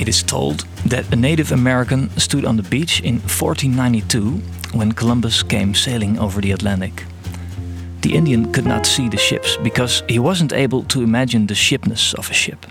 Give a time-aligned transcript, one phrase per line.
[0.00, 4.40] It is told that a Native American stood on the beach in 1492
[4.72, 7.04] when Columbus came sailing over the Atlantic.
[8.00, 12.14] The Indian could not see the ships because he wasn't able to imagine the shipness
[12.14, 12.64] of a ship.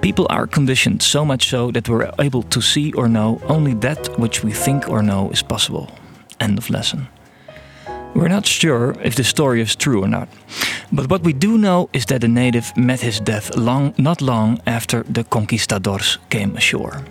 [0.00, 4.18] People are conditioned so much so that we're able to see or know only that
[4.18, 5.90] which we think or know is possible.
[6.40, 7.08] End of lesson.
[8.14, 10.28] We're not sure if the story is true or not,
[10.92, 14.60] but what we do know is that the native met his death long, not long
[14.66, 17.04] after the conquistadors came ashore.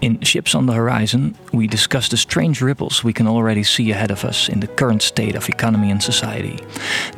[0.00, 4.10] In Ships on the Horizon, we discuss the strange ripples we can already see ahead
[4.10, 6.58] of us in the current state of economy and society.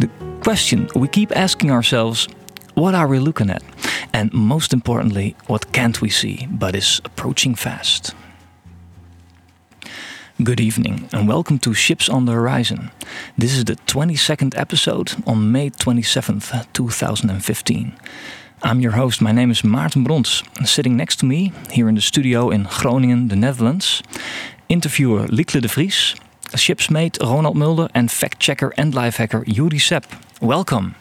[0.00, 0.10] The
[0.42, 2.28] question we keep asking ourselves
[2.74, 3.62] what are we looking at?
[4.12, 8.14] And most importantly, what can't we see but is approaching fast?
[10.44, 12.90] Good evening and welcome to Ships on the Horizon.
[13.38, 17.92] This is the 22nd episode on May 27th, 2015.
[18.62, 19.20] I'm your host.
[19.20, 20.42] My name is Maarten Brons.
[20.64, 24.02] Sitting next to me here in the studio in Groningen, the Netherlands,
[24.68, 26.16] interviewer Liekle de Vries,
[26.56, 30.06] shipsmate Ronald Mulder, and fact checker and life hacker Yuri Sepp.
[30.40, 30.94] Welcome.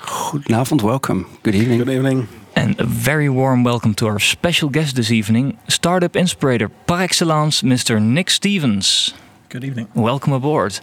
[0.00, 1.26] Goedenavond, welcome.
[1.42, 1.78] Good evening.
[1.78, 2.28] Good evening.
[2.68, 7.62] And a very warm welcome to our special guest this evening, startup inspirator par excellence,
[7.62, 7.98] Mr.
[7.98, 9.14] Nick Stevens.
[9.48, 9.88] Good evening.
[9.94, 10.78] Welcome aboard.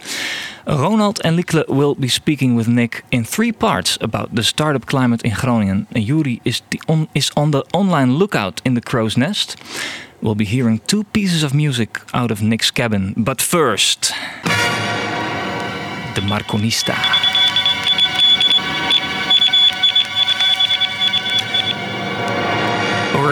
[0.66, 5.22] Ronald and Liekle will be speaking with Nick in three parts about the startup climate
[5.22, 5.86] in Groningen.
[5.92, 9.54] And Yuri is, on, is on the online lookout in the crow's nest.
[10.20, 13.14] We'll be hearing two pieces of music out of Nick's cabin.
[13.16, 14.12] But first,
[16.16, 17.35] the Marconista.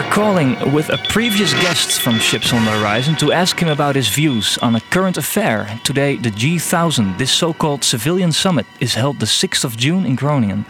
[0.05, 3.95] We're calling with a previous guest from Ships on the Horizon to ask him about
[3.95, 5.79] his views on a current affair.
[5.83, 10.15] Today, the G1000, this so called civilian summit, is held the 6th of June in
[10.15, 10.65] Groningen.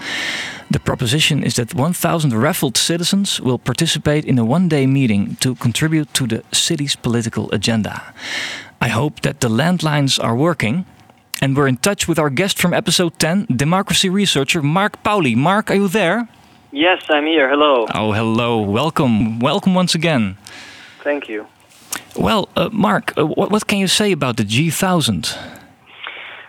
[0.71, 5.53] The proposition is that 1,000 raffled citizens will participate in a one day meeting to
[5.55, 8.01] contribute to the city's political agenda.
[8.81, 10.85] I hope that the landlines are working.
[11.41, 15.35] And we're in touch with our guest from episode 10, democracy researcher Mark Pauli.
[15.35, 16.29] Mark, are you there?
[16.75, 17.47] Yes, I'm here.
[17.47, 17.87] Hello.
[17.93, 18.59] Oh, hello.
[18.59, 19.39] Welcome.
[19.39, 20.35] Welcome once again.
[21.05, 21.47] Thank you.
[22.17, 25.37] Well, uh, Mark, uh, what, what, can you say about the G1000?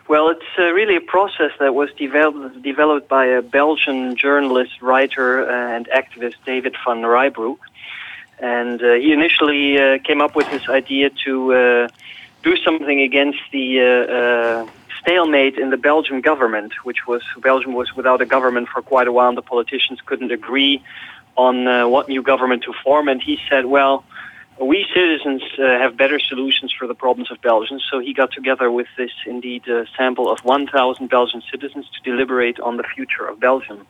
[0.08, 5.48] Well, it's uh, really a process that was developed, developed by a Belgian journalist, writer,
[5.48, 7.58] uh, and activist, David Van Reybrouck.
[8.40, 11.88] And uh, he initially uh, came up with this idea to
[12.42, 14.66] do something against the
[15.06, 19.12] stalemate in the Belgian government, which was Belgium was without a government for quite a
[19.12, 20.82] while, and the politicians couldn't agree
[21.36, 23.08] on uh, what new government to form.
[23.08, 24.04] And he said, well,
[24.60, 27.78] we citizens uh, have better solutions for the problems of Belgium.
[27.90, 32.58] So he got together with this indeed uh, sample of 1,000 Belgian citizens to deliberate
[32.58, 33.86] on the future of Belgium.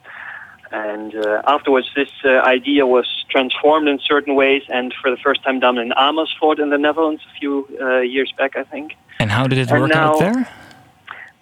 [0.73, 5.43] And uh, afterwards, this uh, idea was transformed in certain ways, and for the first
[5.45, 8.97] time done in Amersfoort in the Netherlands a few uh, years back, I think.
[9.21, 10.49] And how did it work now, out there?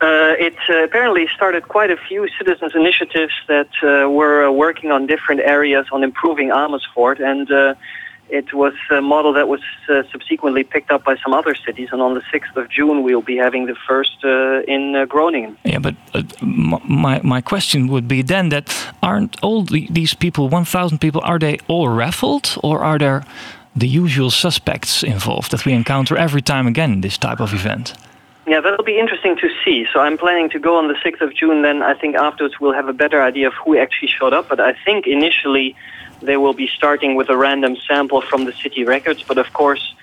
[0.01, 4.91] Uh, it uh, apparently started quite a few citizens' initiatives that uh, were uh, working
[4.91, 7.75] on different areas on improving Amersfoort, and uh,
[8.29, 11.89] it was a model that was uh, subsequently picked up by some other cities.
[11.93, 14.25] And on the 6th of June, we'll be having the first
[14.67, 15.57] in Groningen.
[15.65, 15.95] Yeah, but
[16.43, 18.67] my my question would be then that
[19.01, 23.23] aren't all the, these people, 1,000 people, are they all raffled, or are there
[23.77, 27.95] the usual suspects involved that we encounter every time again in this type of event?
[28.47, 29.87] Yeah, that'll be interesting to see.
[29.93, 31.63] So I'm planning to go on the 6th of June.
[31.63, 34.49] Then I think afterwards we'll have a better idea of who actually showed up.
[34.49, 35.75] But I think initially
[36.21, 39.23] they will be starting with a random sample from the city records.
[39.23, 39.95] But of course,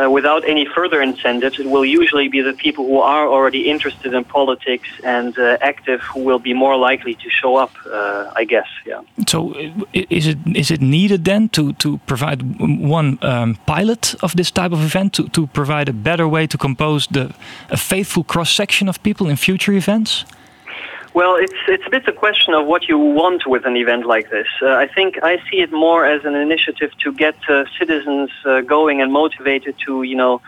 [0.00, 4.14] uh, without any further incentives, it will usually be the people who are already interested
[4.14, 7.72] in politics and uh, active who will be more likely to show up.
[7.86, 9.00] Uh, I guess, yeah.
[9.26, 9.54] So,
[9.92, 12.42] is it is it needed then to to provide
[12.80, 16.58] one um, pilot of this type of event to to provide a better way to
[16.58, 17.34] compose the
[17.70, 20.24] a faithful cross section of people in future events?
[21.18, 24.30] Well, it's it's a bit a question of what you want with an event like
[24.30, 24.46] this.
[24.62, 28.60] Uh, I think I see it more as an initiative to get uh, citizens uh,
[28.60, 30.40] going and motivated to, you know,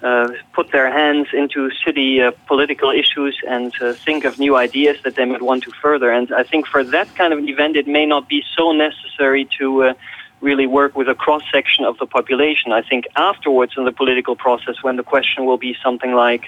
[0.00, 4.96] uh, put their hands into city uh, political issues and uh, think of new ideas
[5.02, 6.12] that they might want to further.
[6.12, 9.92] And I think for that kind of event, it may not be so necessary to
[10.40, 12.70] really work with a cross section of the population.
[12.70, 16.44] I think afterwards in the political process, when the question will be something like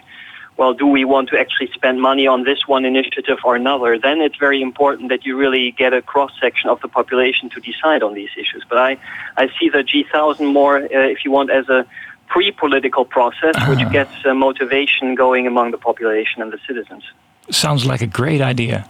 [0.56, 3.98] well, do we want to actually spend money on this one initiative or another?
[3.98, 7.60] Then it's very important that you really get a cross section of the population to
[7.60, 8.64] decide on these issues.
[8.68, 8.96] But I,
[9.36, 11.86] I see the G1000 more, uh, if you want, as a
[12.28, 13.90] pre political process which uh-huh.
[13.90, 17.04] gets uh, motivation going among the population and the citizens.
[17.50, 18.88] Sounds like a great idea.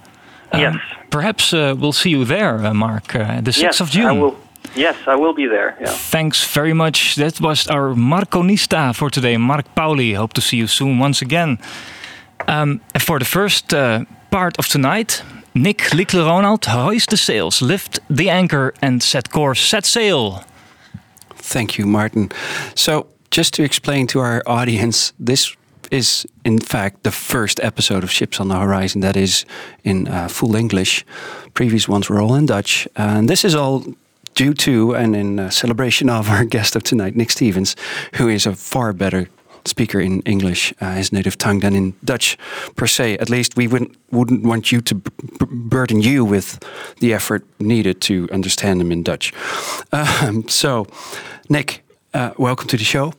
[0.53, 0.77] Um, yes.
[1.11, 4.37] Perhaps uh, we'll see you there, uh, Mark, uh, the 6th yes, of June.
[4.65, 4.81] I will.
[4.81, 5.77] Yes, I will be there.
[5.81, 6.11] Yeah.
[6.11, 7.17] Thanks very much.
[7.17, 10.15] That was our Marconista for today, Mark Pauli.
[10.15, 11.59] Hope to see you soon once again.
[12.49, 15.23] Um, and for the first uh, part of tonight,
[15.55, 20.45] Nick Liekle Ronald, hoist the sails, lift the anchor, and set course, set sail.
[21.37, 22.33] Thank you, Maarten.
[22.75, 25.57] So, just to explain to our audience, this
[25.91, 29.45] is in fact the first episode of Ships on the Horizon that is
[29.85, 31.05] in uh, full English.
[31.53, 33.85] Previous ones were all in Dutch, and this is all
[34.35, 37.77] due to and in uh, celebration of our guest of tonight, Nick Stevens,
[38.15, 39.29] who is a far better
[39.67, 42.37] speaker in English, uh, his native tongue, than in Dutch
[42.77, 43.17] per se.
[43.19, 46.59] At least we wouldn't wouldn't want you to burden you with
[47.01, 49.33] the effort needed to understand him in Dutch.
[49.93, 50.87] Um, so,
[51.49, 51.85] Nick,
[52.15, 53.13] uh, welcome to the show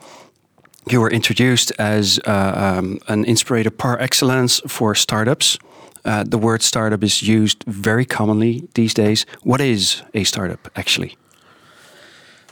[0.89, 5.57] you were introduced as uh, um, an inspirator par excellence for startups.
[6.06, 9.25] Uh, the word startup is used very commonly these days.
[9.42, 11.18] What is a startup actually?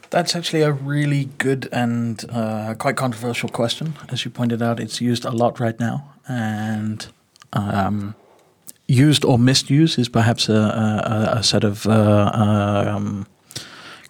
[0.10, 3.94] That's actually a really good and uh, quite controversial question.
[4.10, 6.14] As you pointed out, it's used a lot right now.
[6.28, 7.08] And
[7.54, 8.16] um,
[8.88, 13.26] used or misused is perhaps a, a, a set of uh, um,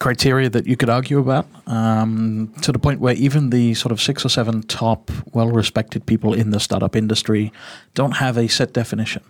[0.03, 4.01] criteria that you could argue about um, to the point where even the sort of
[4.01, 7.53] six or seven top well respected people in the startup industry
[7.93, 9.23] don't have a set definition.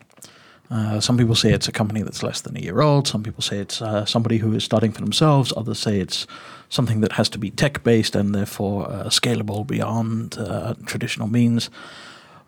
[0.72, 3.08] Uh, some people say it's a company that's less than a year old.
[3.08, 5.54] Some people say it's uh, somebody who is starting for themselves.
[5.56, 6.26] Others say it's
[6.70, 11.70] something that has to be tech based and therefore uh, scalable beyond uh, traditional means.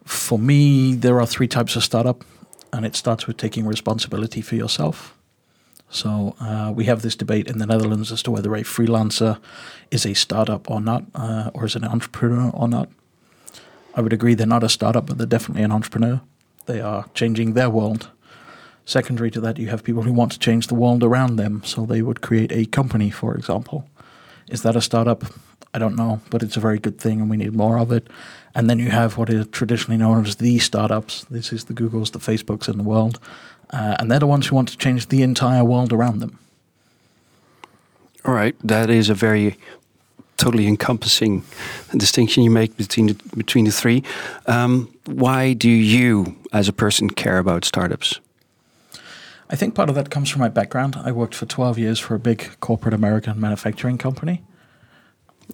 [0.04, 2.26] For me, there are three types of startup,
[2.74, 5.15] and it starts with taking responsibility for yourself.
[5.90, 9.40] So uh, we have this debate in the Netherlands as to whether a freelancer
[9.92, 12.90] is a startup or not, uh, or is an entrepreneur or not.
[13.94, 16.22] I would agree they're not a startup, but they're definitely an entrepreneur.
[16.66, 18.10] They are changing their world.
[18.84, 21.86] Secondary to that, you have people who want to change the world around them, so
[21.86, 23.88] they would create a company, for example.
[24.50, 25.24] Is that a startup?
[25.76, 28.08] I don't know, but it's a very good thing, and we need more of it.
[28.56, 31.26] And then you have what is traditionally known as the startups.
[31.30, 33.20] This is the Googles, the Facebooks in the world
[33.72, 36.40] uh, and they're the ones who want to change the entire world around them.
[38.24, 39.58] All right, that is a very
[40.38, 41.44] totally encompassing
[41.96, 44.04] distinction you make between the, between the three.
[44.48, 48.20] Um, why do you, as a person, care about startups?
[49.50, 50.96] I think part of that comes from my background.
[50.96, 54.42] I worked for 12 years for a big corporate American manufacturing company.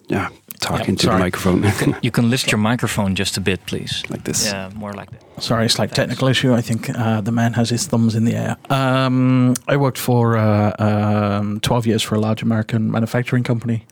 [0.08, 0.28] Yeah,
[0.60, 1.64] talking to the microphone.
[2.02, 4.02] you can lift your microphone just a bit, please.
[4.08, 4.46] Like this.
[4.46, 5.42] Yeah, more like that.
[5.42, 5.96] Sorry, slight Thanks.
[5.96, 6.54] technical issue.
[6.54, 8.56] I think uh, the man has his thumbs in the air.
[8.70, 13.86] Um, I worked for uh, um, 12 years for a large American manufacturing company.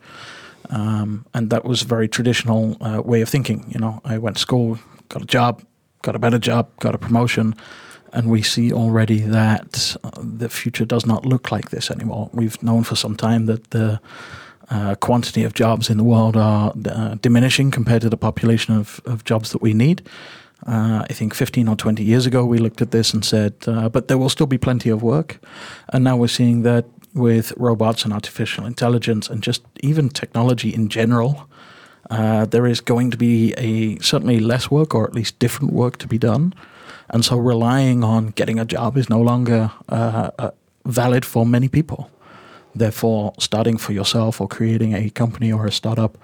[0.69, 3.65] Um, and that was a very traditional uh, way of thinking.
[3.69, 4.79] You know, I went to school,
[5.09, 5.63] got a job,
[6.01, 7.55] got a better job, got a promotion,
[8.13, 12.29] and we see already that uh, the future does not look like this anymore.
[12.33, 13.99] We've known for some time that the
[14.71, 19.01] uh, quantity of jobs in the world are uh, diminishing compared to the population of,
[19.05, 20.01] of jobs that we need.
[20.65, 23.89] Uh, I think 15 or 20 years ago, we looked at this and said, uh,
[23.89, 25.39] but there will still be plenty of work.
[25.91, 30.87] And now we're seeing that with robots and artificial intelligence and just even technology in
[30.87, 31.49] general,
[32.09, 35.97] uh, there is going to be a certainly less work or at least different work
[35.97, 36.53] to be done.
[37.09, 39.71] And so relying on getting a job is no longer
[40.85, 42.09] valid for many people.
[42.75, 46.17] Therefore, starting for yourself or creating a company or a startup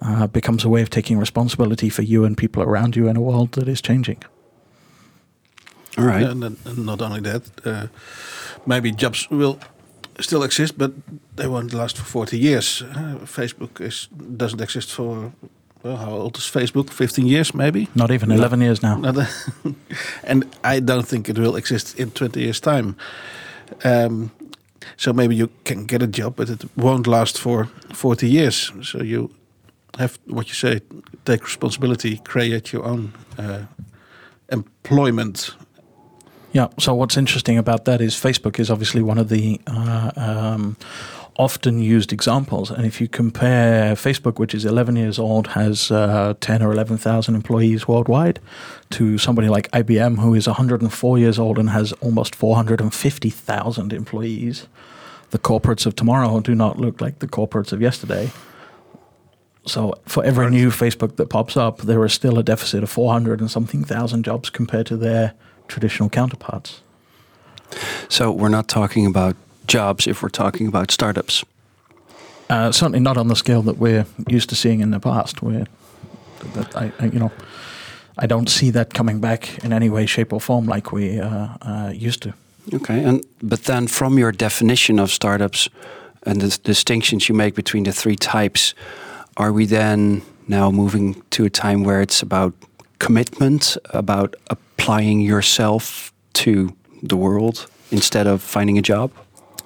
[0.00, 3.20] uh, becomes a way of taking responsibility for you and people around you in a
[3.20, 4.22] world that is changing.
[5.98, 6.22] All right.
[6.22, 7.86] And, and not only that, uh,
[8.66, 9.58] maybe jobs will
[10.20, 10.92] still exist, but
[11.36, 12.82] they won't last for 40 years.
[12.82, 15.32] Uh, Facebook is doesn't exist for
[15.82, 16.90] well, how old is Facebook?
[16.90, 17.88] 15 years, maybe?
[17.94, 19.02] Not even 11 years now.
[20.24, 22.96] and I don't think it will exist in 20 years' time.
[23.84, 24.30] Um,
[24.96, 28.72] so maybe you can get a job, but it won't last for 40 years.
[28.82, 29.30] So you
[29.98, 30.80] have what you say,
[31.24, 33.64] take responsibility, create your own uh,
[34.50, 35.54] employment.
[36.52, 36.68] Yeah.
[36.78, 40.76] So what's interesting about that is Facebook is obviously one of the uh, um,
[41.36, 42.70] often used examples.
[42.70, 47.34] And if you compare Facebook, which is 11 years old, has uh, 10 or 11,000
[47.34, 48.40] employees worldwide,
[48.90, 54.66] to somebody like IBM, who is 104 years old and has almost 450,000 employees,
[55.30, 58.30] the corporates of tomorrow do not look like the corporates of yesterday.
[59.64, 63.40] So for every new Facebook that pops up, there is still a deficit of 400
[63.40, 65.34] and something thousand jobs compared to their
[65.68, 66.82] traditional counterparts.
[68.08, 71.44] So we're not talking about jobs if we're talking about startups.
[72.50, 75.42] Uh, certainly not on the scale that we're used to seeing in the past.
[75.42, 75.66] Where
[76.54, 77.32] that I, I, you know,
[78.18, 81.48] I don't see that coming back in any way, shape, or form like we uh,
[81.62, 82.34] uh, used to.
[82.74, 85.68] Okay, and but then from your definition of startups,
[86.24, 88.74] and the distinctions you make between the three types,
[89.36, 92.52] are we then now moving to a time where it's about
[92.98, 99.10] commitment, about applying yourself to the world instead of finding a job?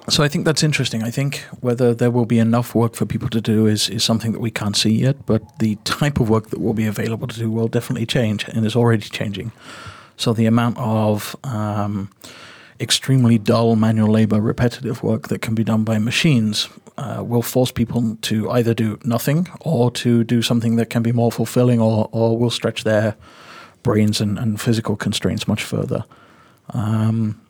[0.09, 1.03] So I think that's interesting.
[1.03, 4.31] I think whether there will be enough work for people to do is, is something
[4.31, 7.37] that we can't see yet, but the type of work that will be available to
[7.37, 9.51] do will definitely change and is already changing.
[10.15, 12.09] So the amount of um,
[12.79, 17.71] extremely dull manual labor, repetitive work that can be done by machines uh, will force
[17.71, 22.07] people to either do nothing or to do something that can be more fulfilling or,
[22.13, 23.15] or will stretch their
[23.83, 26.05] brains and, and physical constraints much further.
[26.69, 27.41] Um,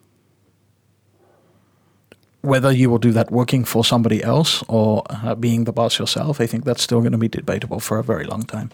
[2.42, 6.40] whether you will do that working for somebody else or uh, being the boss yourself,
[6.42, 8.70] I think that's still going to be debatable for a very long time.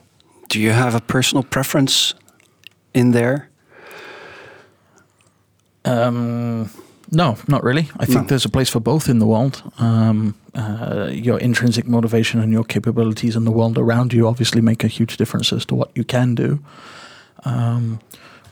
[0.49, 2.13] Do you have a personal preference
[2.93, 3.49] in there?
[5.85, 6.69] Um,
[7.11, 7.89] no, not really.
[7.99, 8.27] I think No.
[8.27, 9.61] there's a place for both in the world.
[9.79, 14.83] Um, uh, your intrinsic motivation and your capabilities in the world around you obviously make
[14.83, 16.59] a huge difference as to what you can do.
[17.45, 17.99] Um,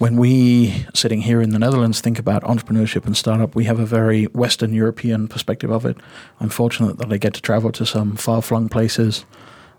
[0.01, 3.86] when we, sitting here in the Netherlands, think about entrepreneurship and startup, we have a
[3.86, 5.96] very Western European perspective of it.
[6.39, 9.25] I'm fortunate that I get to travel to some far flung places.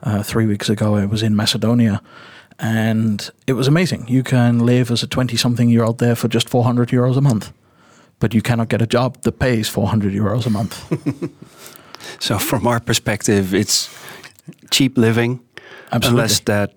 [0.05, 2.01] Uh, three weeks ago, I was in Macedonia,
[2.61, 4.07] and it was amazing.
[4.07, 7.21] You can live as a 20 something year old there for just 400 euros a
[7.21, 7.53] month,
[8.21, 10.77] but you cannot get a job that pays 400 euros a month.
[12.19, 13.89] So, from our perspective, it's
[14.71, 15.41] cheap living,
[15.93, 16.09] Absolutely.
[16.09, 16.75] unless that.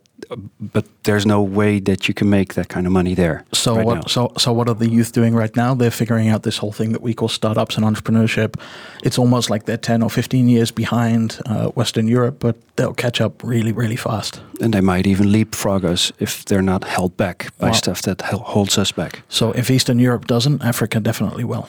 [0.59, 3.43] But there's no way that you can make that kind of money there.
[3.53, 3.95] So right what?
[3.95, 4.01] now.
[4.07, 5.75] So so what are the youth doing right now?
[5.75, 8.55] They're figuring out this whole thing that we call startups and entrepreneurship.
[9.03, 13.21] It's almost like they're ten or fifteen years behind uh, Western Europe, but they'll catch
[13.21, 14.41] up really, really fast.
[14.61, 17.73] and they might even leapfrog us if they're not held back by Wow.
[17.73, 19.21] stuff that holds us back.
[19.29, 21.67] So if Eastern Europe doesn't, Africa definitely will.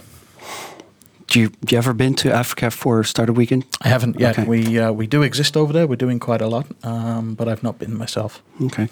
[1.27, 3.65] Do you, you ever been to Africa for Startup Weekend?
[3.83, 4.39] I haven't yet.
[4.39, 4.49] Okay.
[4.49, 5.87] We uh, we do exist over there.
[5.87, 8.43] We're doing quite a lot, um, but I've not been myself.
[8.61, 8.89] Okay.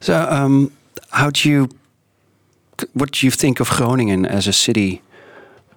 [0.00, 0.70] So, um,
[1.10, 1.68] how do you,
[2.94, 5.00] what do you think of Groningen as a city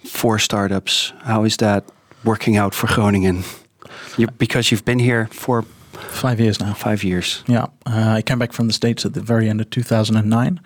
[0.03, 1.13] for startups?
[1.25, 1.83] How is that
[2.23, 3.43] working out for Groningen?
[4.17, 5.63] You, because you've been here for
[6.09, 6.73] Five years now.
[6.73, 7.43] five years.
[7.47, 10.59] Yeah, uh, I came back from the States at the very end of 2009,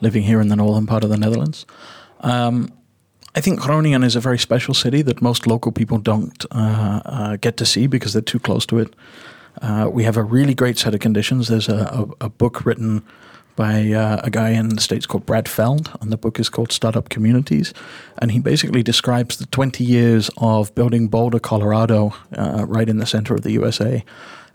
[0.00, 1.66] living here in the northern part of the Netherlands.
[2.20, 2.68] Um,
[3.36, 7.36] I think Groningen is a very special city that most local people don't uh, uh,
[7.36, 8.94] get to see because they're too close to it.
[9.60, 11.48] Uh, we have a really great set of conditions.
[11.48, 13.02] There's a, a, a book written
[13.56, 16.72] by uh, a guy in the States called Brad Feld, and the book is called
[16.72, 17.72] Startup Communities.
[18.18, 23.06] And he basically describes the 20 years of building Boulder, Colorado, uh, right in the
[23.06, 24.04] center of the USA,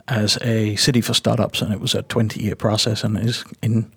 [0.08, 1.62] as a city for startups.
[1.62, 3.92] And it was a 20 year process and is in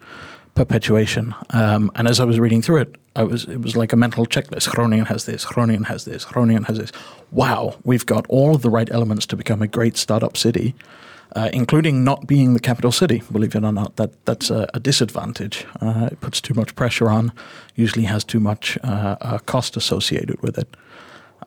[0.54, 1.34] perpetuation.
[1.50, 4.26] Um, and as I was reading through it, I was it was like a mental
[4.26, 4.70] checklist.
[4.70, 6.92] Groningen has this, Groningen has this, Groningen has this.
[7.30, 10.74] Wow, we've got all of the right elements to become a great startup city,
[11.36, 13.22] uh, including not being the capital city.
[13.30, 15.66] Believe it or not, that that's a, a disadvantage.
[15.80, 17.32] Uh, it puts too much pressure on.
[17.74, 20.76] Usually has too much uh, uh, cost associated with it.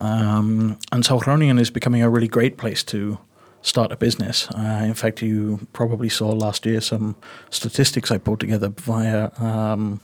[0.00, 3.18] Um, and so Groningen is becoming a really great place to
[3.66, 4.48] start a business.
[4.52, 7.16] Uh, in fact, you probably saw last year some
[7.50, 10.00] statistics I pulled together via um,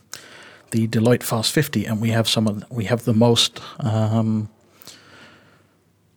[0.73, 4.49] the Deloitte Fast 50, and we have some of we have the most um,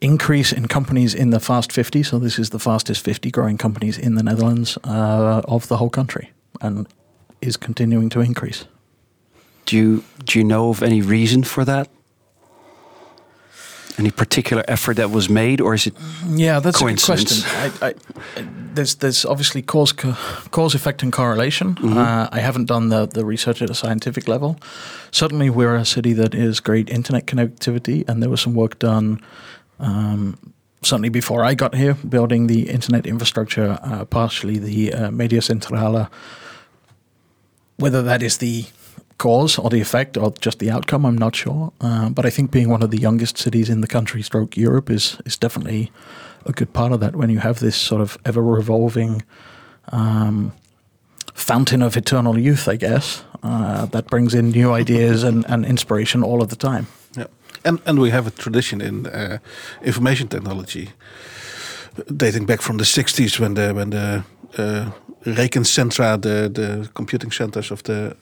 [0.01, 2.03] increase in companies in the Fast 50.
[2.03, 5.91] So this is the fastest 50 growing companies in the Netherlands uh, of the whole
[5.91, 6.87] country, and
[7.41, 8.65] is continuing to increase.
[9.65, 11.89] Do you, do you know of any reason for that?
[13.97, 15.93] Any particular effort that was made, or is it
[16.27, 17.43] Yeah, that's a good question.
[17.47, 17.93] I, I,
[18.73, 20.17] there's there's obviously cause co-
[20.51, 21.77] cause effect and correlation.
[21.81, 24.57] Uh, I haven't done the the research at a scientific level.
[25.11, 29.19] Certainly, we're a city that is great internet connectivity, and there was some work done.
[29.79, 30.37] Um,
[30.81, 36.09] certainly before I got here, building the internet infrastructure, uh, partially the uh, media centrale.
[37.77, 38.65] Whether that is the
[39.17, 41.72] cause or the effect or just the outcome, I'm not sure.
[41.81, 44.89] Uh, but I think being one of the youngest cities in the country, stroke Europe,
[44.89, 45.91] is is definitely
[46.45, 47.15] a good part of that.
[47.15, 49.24] When you have this sort of ever revolving
[49.91, 50.51] um,
[51.34, 56.24] fountain of eternal youth, I guess uh, that brings in new ideas and, and inspiration
[56.24, 56.86] all of the time.
[57.17, 57.27] Yeah.
[57.63, 59.38] And and we have a tradition in uh,
[59.81, 60.89] information technology
[62.17, 64.24] dating back from the 60s when the when the
[64.57, 64.91] uh,
[65.25, 68.15] rekencentra, the the computing centers of the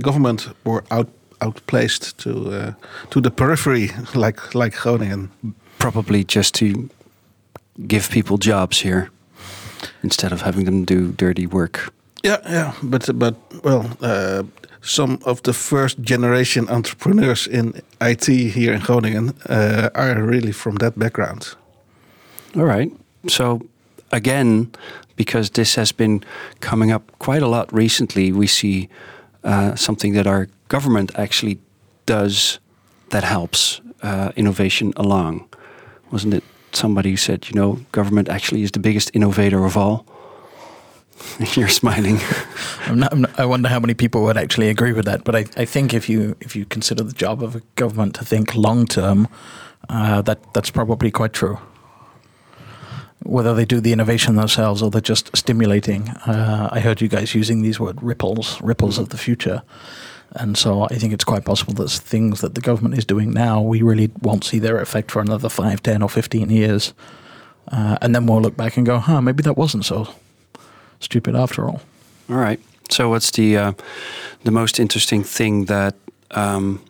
[0.00, 1.08] government were out
[1.40, 2.72] outplaced to uh,
[3.10, 5.30] to the periphery, like like Groningen.
[5.78, 6.88] probably just to
[7.88, 9.10] give people jobs here
[10.02, 11.92] instead of having them do dirty work?
[12.24, 14.42] Yeah, yeah, but but well, uh,
[14.80, 20.76] some of the first generation entrepreneurs in IT here in Groningen uh, are really from
[20.76, 21.56] that background.
[22.56, 22.92] All right.
[23.28, 23.60] So
[24.10, 24.70] again,
[25.16, 26.24] because this has been
[26.60, 28.88] coming up quite a lot recently, we see
[29.44, 31.58] uh, something that our government actually
[32.06, 32.58] does
[33.10, 35.48] that helps uh, innovation along.
[36.10, 40.06] Wasn't it somebody who said, you know, government actually is the biggest innovator of all?
[41.54, 42.18] You're smiling.
[42.86, 45.24] I'm not, I'm not, i wonder how many people would actually agree with that.
[45.24, 48.24] But I, I think if you if you consider the job of a government to
[48.24, 49.28] think long term,
[49.88, 51.58] uh, that that's probably quite true.
[53.24, 56.08] Whether they do the innovation themselves or they're just stimulating.
[56.26, 59.62] Uh, I heard you guys using these word ripples, ripples of the future.
[60.34, 63.60] And so I think it's quite possible that things that the government is doing now,
[63.60, 66.94] we really won't see their effect for another 5, 10, or 15 years.
[67.68, 70.08] Uh, and then we'll look back and go, huh, maybe that wasn't so
[71.00, 71.82] stupid after all.
[72.30, 72.60] All right.
[72.88, 73.72] So, what's the uh,
[74.44, 75.94] the most interesting thing that
[76.32, 76.82] um,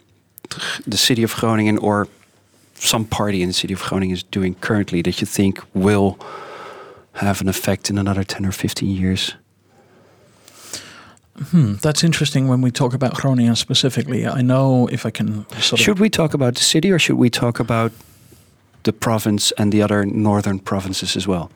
[0.86, 2.08] the city of Groningen or
[2.86, 6.18] some party in the city of Groningen is doing currently that you think will
[7.14, 9.34] have an effect in another ten or fifteen years?
[11.50, 14.26] Hmm, that's interesting when we talk about Groningen specifically.
[14.26, 15.46] I know if I can.
[15.60, 17.92] should we talk about the city or should we talk about
[18.82, 21.50] the province and the other northern provinces as well?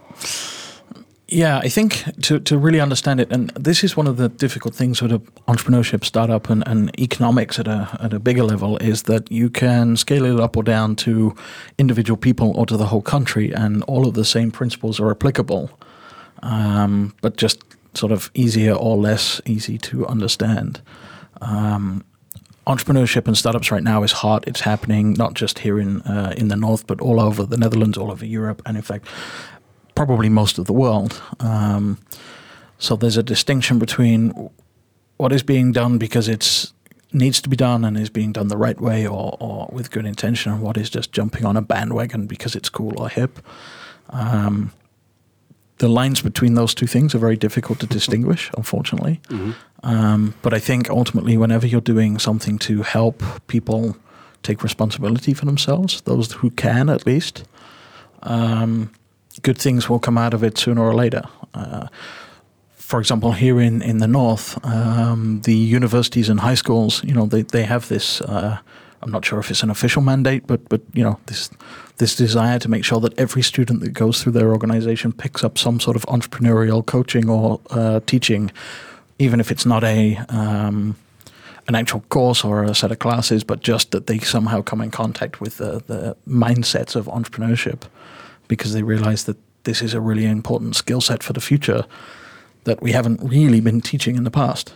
[1.28, 4.76] Yeah, I think to, to really understand it, and this is one of the difficult
[4.76, 5.11] things with
[5.47, 9.97] entrepreneurship, startup, and, and economics at a at a bigger level is that you can
[9.97, 11.35] scale it up or down to
[11.78, 15.68] individual people or to the whole country, and all of the same principles are applicable,
[16.45, 17.64] um, but just
[17.95, 20.80] sort of easier or less easy to understand.
[21.40, 22.04] Um,
[22.68, 24.47] entrepreneurship and startups right now is hot.
[24.47, 27.99] It's happening not just here in uh, in the north, but all over the Netherlands,
[27.99, 29.09] all over Europe, and in fact,
[29.97, 31.21] probably most of the world.
[31.41, 31.99] Um,
[32.78, 34.50] so there's a distinction between
[35.17, 36.73] what is being done because it's
[37.13, 40.06] needs to be done and is being done the right way or, or with good
[40.06, 43.41] intention, and what is just jumping on a bandwagon because it's cool or hip.
[44.11, 44.73] Um,
[45.78, 49.21] the lines between those two things are very difficult to distinguish, unfortunately.
[49.28, 49.52] Mm-hmm.
[49.82, 53.97] Um, but I think ultimately, whenever you're doing something to help people
[54.43, 57.45] take responsibility for themselves, those who can at least,
[58.23, 58.91] um,
[59.42, 61.22] good things will come out of it sooner or later.
[61.54, 61.88] Uh,
[62.75, 67.26] for example, here in, in the north, um, the universities and high schools, you know,
[67.26, 68.20] they, they have this.
[68.20, 68.58] Uh,
[69.02, 71.50] I'm not sure if it's an official mandate, but but you know this
[71.99, 75.58] this desire to make sure that every student that goes through their organization picks up
[75.58, 78.50] some sort of entrepreneurial coaching or uh, teaching,
[79.18, 80.96] even if it's not a um,
[81.68, 84.90] an actual course or a set of classes, but just that they somehow come in
[84.90, 87.82] contact with the, the mindsets of entrepreneurship
[88.49, 91.85] because they realize that this is a really important skill set for the future
[92.65, 94.75] that we haven't really been teaching in the past.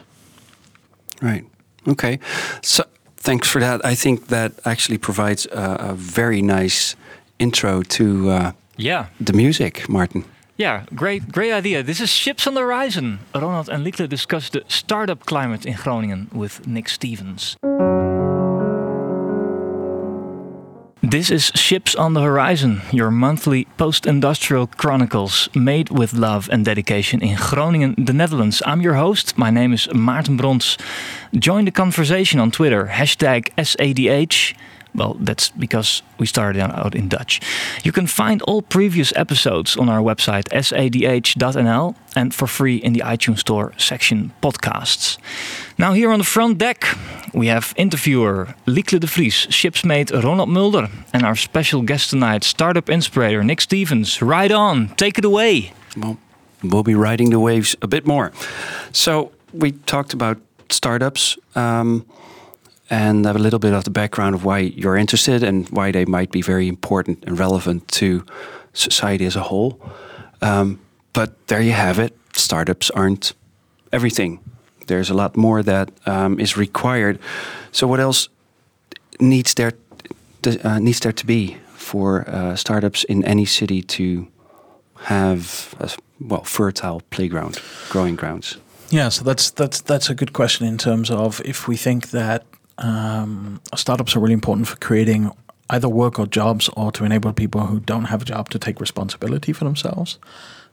[1.22, 1.44] Right.
[1.86, 2.18] Okay.
[2.62, 2.84] So
[3.16, 3.84] thanks for that.
[3.84, 6.96] I think that actually provides a, a very nice
[7.38, 10.24] intro to uh, yeah the music, Maarten.
[10.56, 11.82] Yeah, great, great idea.
[11.82, 13.20] This is Ships on the Horizon.
[13.34, 17.56] Ronald and Liekle discuss the startup climate in Groningen with Nick Stevens.
[21.10, 26.64] This is Ships on the Horizon, your monthly post industrial chronicles made with love and
[26.64, 28.62] dedication in Groningen, the Netherlands.
[28.64, 29.36] I'm your host.
[29.36, 30.78] My name is Maarten Brons.
[31.34, 34.54] Join the conversation on Twitter, hashtag SADH.
[34.94, 37.40] Well, that's because we started out in Dutch.
[37.84, 43.00] You can find all previous episodes on our website sadh.nl and for free in the
[43.00, 45.18] iTunes Store section podcasts.
[45.78, 46.84] Now, here on the front deck,
[47.32, 52.90] we have interviewer Liekle de Vries, shipsmate Ronald Mulder, and our special guest tonight, startup
[52.90, 54.20] inspirator Nick Stevens.
[54.20, 55.72] Ride on, take it away.
[55.96, 56.18] Well,
[56.62, 58.32] we'll be riding the waves a bit more.
[58.92, 61.38] So, we talked about startups.
[61.54, 62.04] Um,
[62.90, 66.04] and have a little bit of the background of why you're interested and why they
[66.04, 68.24] might be very important and relevant to
[68.72, 69.80] society as a whole.
[70.42, 70.80] Um,
[71.12, 72.16] but there you have it.
[72.32, 73.32] Startups aren't
[73.92, 74.40] everything.
[74.86, 77.18] There's a lot more that um, is required.
[77.72, 78.28] So, what else
[79.20, 79.72] needs there
[80.42, 84.26] to, uh, needs there to be for uh, startups in any city to
[85.04, 88.56] have a well fertile playground, growing grounds?
[88.90, 92.44] Yeah, so that's that's that's a good question in terms of if we think that
[92.80, 95.30] um, startups are really important for creating
[95.70, 98.80] either work or jobs or to enable people who don't have a job to take
[98.80, 100.18] responsibility for themselves,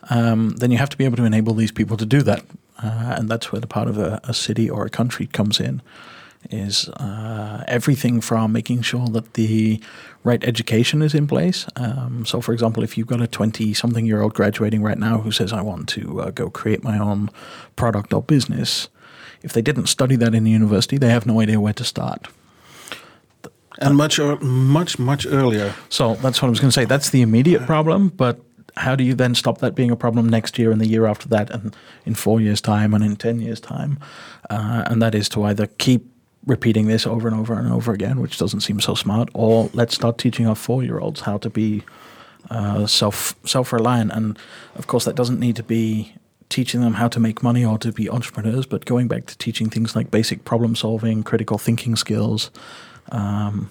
[0.10, 2.43] um, then you have to be able to enable these people to do that.
[2.82, 5.82] Uh, and that's where the part of a, a, city or a country comes in.
[6.52, 9.82] is uh, everything from making sure that the
[10.24, 11.65] right education is in place.
[11.76, 15.20] Um, so, for example, if you've got a 20 something year old graduating right now
[15.20, 17.30] who says, I want to uh, go create my own
[17.76, 18.89] product or business,
[19.48, 22.28] if they didn't study that in the university, they have no idea where to start.
[23.80, 25.74] And much, or, much, much earlier.
[25.88, 26.84] So that's what I was going to say.
[26.84, 28.42] That's the immediate problem, but
[28.76, 31.30] how do you then stop that being a problem next year and the year after
[31.30, 33.98] that and in four years time and in 10 years time
[34.52, 36.06] uh, and that is to either keep
[36.46, 39.96] repeating this over and over and over again which doesn't seem so smart or let's
[39.96, 41.84] start teaching our four year olds how to be
[42.52, 44.38] uh, self self reliant and
[44.76, 46.14] of course that doesn't need to be
[46.50, 49.70] teaching them how to make money or to be entrepreneurs but going back to teaching
[49.70, 52.52] things like basic problem solving critical thinking skills
[53.12, 53.70] um,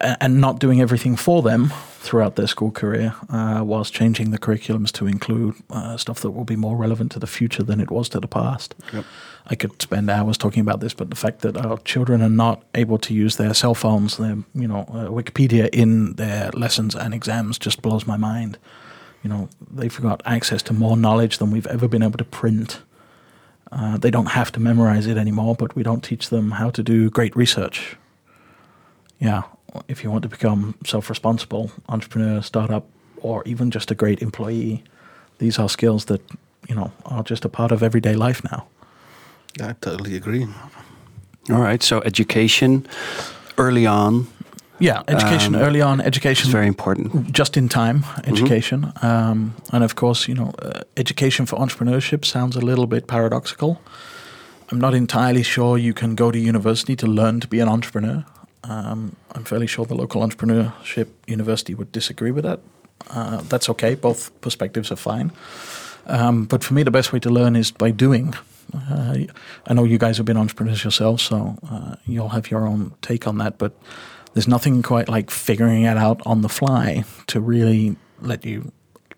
[0.00, 4.90] and not doing everything for them throughout their school career, uh, whilst changing the curriculums
[4.92, 8.08] to include uh, stuff that will be more relevant to the future than it was
[8.08, 8.74] to the past.
[8.92, 9.04] Yep.
[9.46, 12.62] I could spend hours talking about this, but the fact that our children are not
[12.74, 17.14] able to use their cell phones, their you know uh, Wikipedia in their lessons and
[17.14, 18.58] exams just blows my mind.
[19.22, 22.80] You know they've got access to more knowledge than we've ever been able to print.
[23.70, 26.82] Uh, they don't have to memorize it anymore, but we don't teach them how to
[26.82, 27.96] do great research.
[29.20, 29.42] Yeah,
[29.88, 32.86] if you want to become self-responsible entrepreneur, startup,
[33.18, 34.84] or even just a great employee,
[35.38, 36.22] these are skills that
[36.68, 38.66] you know are just a part of everyday life now.
[39.60, 40.46] I totally agree.
[41.50, 41.82] All right.
[41.82, 42.86] So education
[43.56, 44.28] early on.
[44.80, 47.32] Yeah, education Um, early on, education is very important.
[47.32, 52.56] just in time education, um, and of course, you know, uh, education for entrepreneurship sounds
[52.56, 53.80] a little bit paradoxical.
[54.70, 58.24] I'm not entirely sure you can go to university to learn to be an entrepreneur.
[58.64, 62.60] Um, I'm fairly sure the local entrepreneurship university would disagree with that.
[63.10, 65.30] Uh, that's okay; both perspectives are fine.
[66.06, 68.34] Um, but for me, the best way to learn is by doing.
[68.74, 69.16] Uh,
[69.66, 73.26] I know you guys have been entrepreneurs yourselves, so uh, you'll have your own take
[73.26, 73.58] on that.
[73.58, 73.72] But
[74.34, 78.72] there's nothing quite like figuring it out on the fly to really let you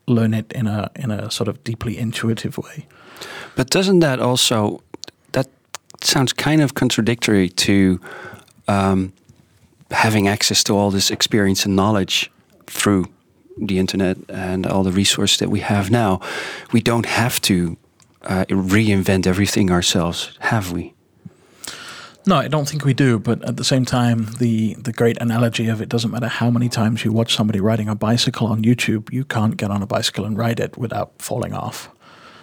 [0.07, 2.87] learn it in a in a sort of deeply intuitive way.
[3.57, 4.83] But doesn't that also
[5.33, 5.49] that
[6.03, 8.01] sounds kind of contradictory to
[8.69, 9.13] um,
[9.91, 12.31] having access to all this experience and knowledge
[12.67, 13.07] through
[13.57, 16.21] the internet and all the resources that we have now?
[16.73, 17.77] We don't have to
[18.23, 20.95] uh, reinvent everything ourselves, have we?
[22.27, 23.19] No, I don't think we do.
[23.19, 26.69] But at the same time, the the great analogy of it doesn't matter how many
[26.69, 30.25] times you watch somebody riding a bicycle on YouTube, you can't get on a bicycle
[30.25, 31.89] and ride it without falling off.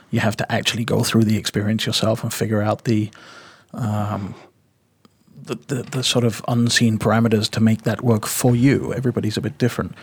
[0.09, 3.11] You have to actually go through the experience yourself and figure out the
[3.73, 4.33] um,
[5.47, 8.93] the, the, the sort of unseen parameters to make that work for you.
[8.93, 9.95] Everybody's a bit different.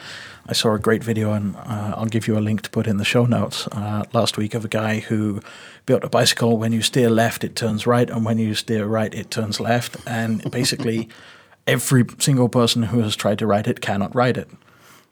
[0.47, 2.99] I saw a great video, and uh, I'll give you a link to put in
[2.99, 5.41] the show notes uh, last week of a guy who
[5.87, 6.59] built a bicycle.
[6.59, 9.97] When you steer left, it turns right, and when you steer right, it turns left.
[10.07, 11.09] And basically,
[11.67, 14.51] every single person who has tried to ride it cannot ride it.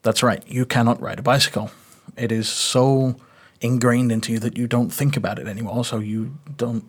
[0.03, 1.71] That's right, you cannot ride a bicycle.
[2.17, 3.17] It is so
[3.61, 5.85] ingrained into you that you don't think about it anymore.
[5.85, 6.85] So you don't.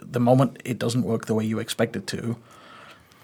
[0.00, 2.36] The moment it doesn't work the way you expect it to,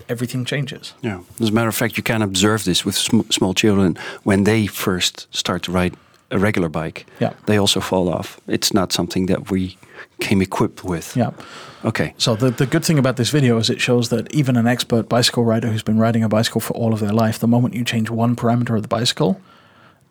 [0.08, 0.94] everything changes.
[1.02, 1.20] Yeah.
[1.40, 4.66] As a matter of fact, you can observe this with sm small children when they
[4.66, 5.94] first start to ride
[6.30, 7.06] a regular bike.
[7.20, 7.32] Yeah.
[7.46, 8.40] They also fall off.
[8.46, 9.76] It's not something that we
[10.20, 11.16] came equipped with.
[11.16, 11.30] Yeah.
[11.84, 12.14] Okay.
[12.18, 15.08] So the, the good thing about this video is it shows that even an expert
[15.08, 17.84] bicycle rider who's been riding a bicycle for all of their life, the moment you
[17.84, 19.40] change one parameter of the bicycle,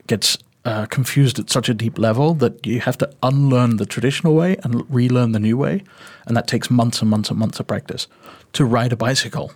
[0.07, 4.33] gets uh, confused at such a deep level that you have to unlearn the traditional
[4.33, 5.83] way and relearn the new way,
[6.25, 8.07] and that takes months and months and months of practice
[8.53, 9.51] to ride a bicycle.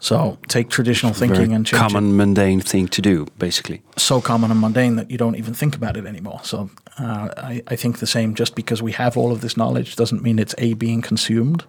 [0.00, 3.82] So take traditional thinking Very and change it common, mundane thing to do, basically.
[3.98, 6.40] so common and mundane that you don't even think about it anymore.
[6.42, 8.34] So uh, I, I think the same.
[8.34, 11.64] Just because we have all of this knowledge doesn't mean it's a being consumed.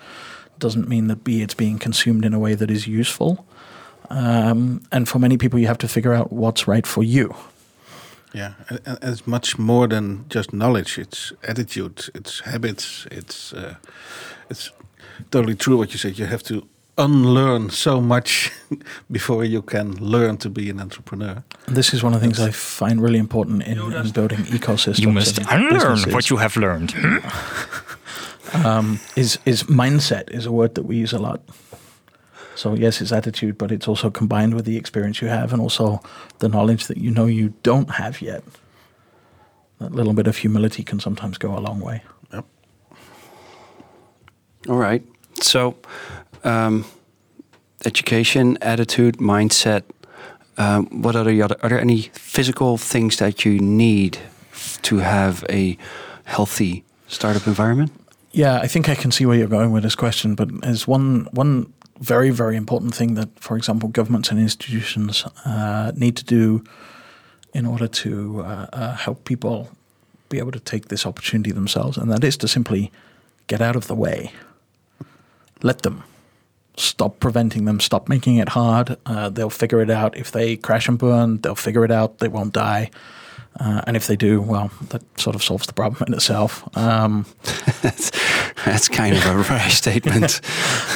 [0.59, 3.45] Doesn't mean that b it's being consumed in a way that is useful.
[4.09, 7.35] Um, and for many people, you have to figure out what's right for you.
[8.33, 10.97] Yeah, and, and it's much more than just knowledge.
[10.97, 13.75] It's attitude, it's habits, it's uh,
[14.49, 14.71] it's
[15.31, 16.17] totally true what you said.
[16.17, 16.65] You have to
[16.97, 18.51] unlearn so much
[19.11, 21.43] before you can learn to be an entrepreneur.
[21.67, 24.99] This is one of the things I find really important in, in building ecosystems.
[24.99, 26.13] You must unlearn businesses.
[26.13, 26.93] what you have learned.
[28.53, 31.39] Um, is is mindset is a word that we use a lot.
[32.55, 36.01] So yes, it's attitude, but it's also combined with the experience you have, and also
[36.39, 38.43] the knowledge that you know you don't have yet.
[39.79, 42.03] That little bit of humility can sometimes go a long way.
[42.33, 42.45] Yep.
[44.69, 45.03] All right.
[45.41, 45.75] So,
[46.43, 46.85] um,
[47.85, 49.83] education, attitude, mindset.
[50.57, 51.55] Um, what are the other?
[51.63, 54.17] Are there any physical things that you need
[54.81, 55.77] to have a
[56.25, 57.91] healthy startup environment?
[58.31, 61.27] Yeah, I think I can see where you're going with this question, but there's one
[61.31, 66.63] one very very important thing that, for example, governments and institutions uh, need to do
[67.53, 69.69] in order to uh, uh, help people
[70.29, 72.91] be able to take this opportunity themselves, and that is to simply
[73.47, 74.31] get out of the way.
[75.61, 76.03] Let them.
[76.77, 77.79] Stop preventing them.
[77.79, 78.97] Stop making it hard.
[79.05, 80.15] Uh, they'll figure it out.
[80.17, 82.19] If they crash and burn, they'll figure it out.
[82.19, 82.89] They won't die.
[83.59, 86.65] Uh, and if they do, well, that sort of solves the problem in itself.
[86.77, 87.25] Um,
[87.81, 88.11] that's,
[88.65, 90.39] that's kind of a rash statement.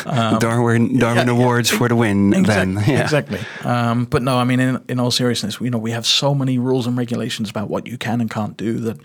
[0.05, 2.33] Um, Darwin Darwin yeah, Awards yeah, for the win.
[2.33, 3.03] Exactly, then, yeah.
[3.03, 3.39] exactly.
[3.63, 6.57] Um, but no, I mean, in, in all seriousness, you know, we have so many
[6.57, 8.97] rules and regulations about what you can and can't do that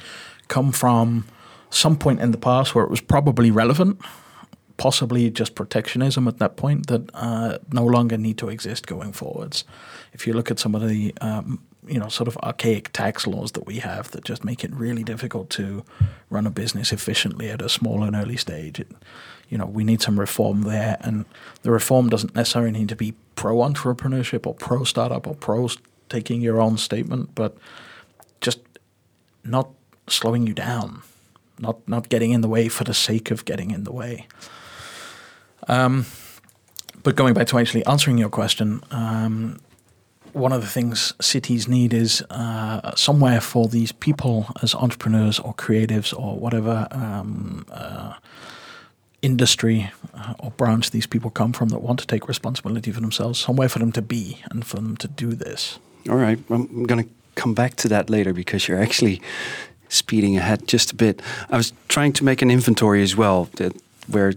[0.46, 1.24] come from
[1.70, 4.00] some point in the past where it was probably relevant,
[4.80, 9.62] possibly just protectionism at that point that uh, no longer need to exist going forwards.
[10.14, 13.52] If you look at some of the um, you know sort of archaic tax laws
[13.52, 15.84] that we have that just make it really difficult to
[16.30, 18.80] run a business efficiently at a small and early stage.
[18.80, 18.88] It,
[19.50, 21.26] you know, we need some reform there, and
[21.60, 25.68] the reform doesn't necessarily need to be pro entrepreneurship or pro startup or pro
[26.08, 27.54] taking your own statement, but
[28.40, 28.60] just
[29.44, 29.68] not
[30.06, 31.02] slowing you down,
[31.58, 34.26] not not getting in the way for the sake of getting in the way.
[35.68, 36.06] Um,
[37.02, 39.60] but going back to actually answering your question, um,
[40.32, 45.54] one of the things cities need is uh, somewhere for these people as entrepreneurs or
[45.54, 48.14] creatives or whatever um, uh,
[49.22, 53.38] industry uh, or branch these people come from that want to take responsibility for themselves,
[53.38, 55.78] somewhere for them to be and for them to do this.
[56.08, 59.20] All right, I'm going to come back to that later because you're actually
[59.88, 61.20] speeding ahead just a bit.
[61.50, 63.72] I was trying to make an inventory as well that
[64.08, 64.34] where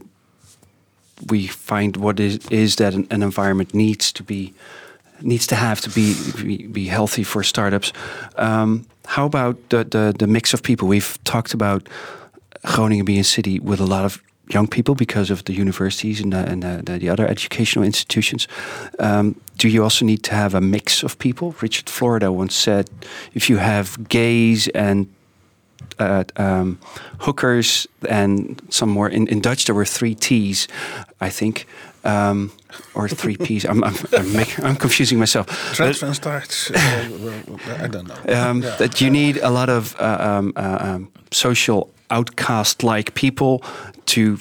[1.27, 4.53] we find what is, is that an, an environment needs to be
[5.21, 7.93] needs to have to be be, be healthy for startups.
[8.37, 10.87] Um, how about the, the the mix of people?
[10.87, 11.87] We've talked about
[12.63, 16.33] Groningen being a city with a lot of young people because of the universities and
[16.33, 18.47] the, and the, the other educational institutions.
[18.99, 21.55] Um, do you also need to have a mix of people?
[21.61, 22.89] Richard Florida once said,
[23.33, 25.07] if you have gays and
[25.99, 26.77] uh, um,
[27.19, 30.67] hookers and some more in, in Dutch there were three T's,
[31.21, 31.65] I think.
[32.05, 32.51] Um,
[32.95, 33.63] or three P's.
[33.63, 35.47] I'm I'm, I'm, I'm confusing myself.
[35.73, 36.69] Transfer starts.
[36.69, 36.77] Uh,
[37.81, 38.15] I don't know.
[38.27, 38.75] Um, yeah.
[38.75, 43.63] That you need a lot of uh, um, uh, um, social outcast-like people
[44.05, 44.37] to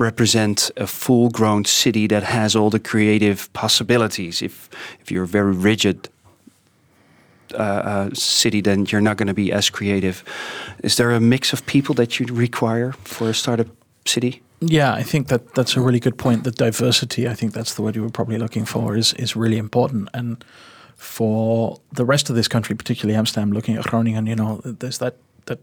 [0.00, 4.42] represent a full-grown city that has all the creative possibilities.
[4.42, 4.68] If
[5.00, 6.08] if you're very rigid
[7.54, 10.22] uh, uh, city, then you're not going to be as creative.
[10.82, 13.68] Is there a mix of people that you require for a startup
[14.06, 14.42] city?
[14.60, 16.44] Yeah, I think that that's a really good point.
[16.44, 19.56] The diversity, I think that's the word you were probably looking for, is is really
[19.56, 20.08] important.
[20.12, 20.44] And
[20.96, 25.14] for the rest of this country, particularly Amsterdam, looking at Groningen, you know, there's that
[25.46, 25.60] that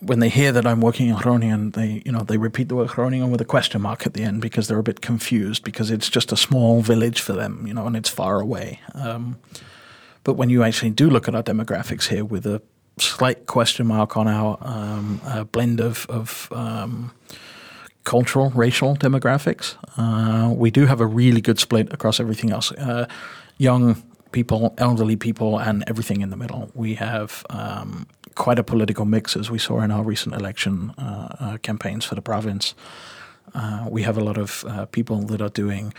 [0.00, 2.88] when they hear that I'm working in Groningen, they you know they repeat the word
[2.88, 6.10] Groningen with a question mark at the end because they're a bit confused because it's
[6.10, 8.80] just a small village for them, you know, and it's far away.
[8.94, 9.38] Um,
[10.24, 12.60] but when you actually do look at our demographics here with a
[12.98, 17.12] slight question mark on our um, uh, blend of, of um,
[18.04, 19.76] cultural, racial demographics.
[19.96, 22.70] Uh, we do have a really good split across everything else.
[22.72, 23.06] Uh,
[23.58, 26.70] young people, elderly people, and everything in the middle.
[26.74, 31.36] We have um, quite a political mix, as we saw in our recent election uh,
[31.40, 32.74] uh campaigns for the province.
[33.54, 35.94] Uh, we have a lot of people that are doing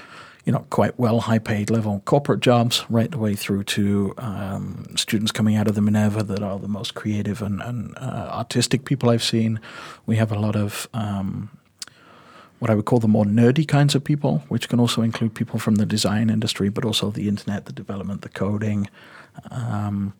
[0.45, 4.85] you know, quite well high paid level corporate jobs, right the way through to um,
[4.95, 8.85] students coming out of the Minerva that are the most creative and, and uh, artistic
[8.85, 9.59] people I've seen.
[10.05, 11.49] We have a lot of um,
[12.59, 15.59] what I would call the more nerdy kinds of people, which can also include people
[15.59, 18.87] from the design industry, but also the internet, the development, the coding,
[19.49, 20.13] um,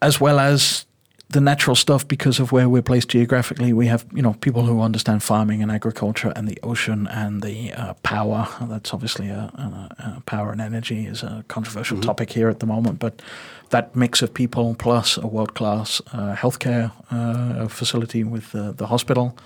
[0.00, 0.84] as well as
[1.32, 3.72] the natural stuff because of where we're placed geographically.
[3.72, 7.72] We have you know people who understand farming and agriculture and the ocean and the
[7.72, 8.46] uh, power.
[8.60, 12.06] That's obviously a, a, a, power and energy is a controversial mm-hmm.
[12.06, 13.22] topic here at the moment, but
[13.70, 19.36] that mix of people plus a world class uh, healthcare uh, facility with the hospital,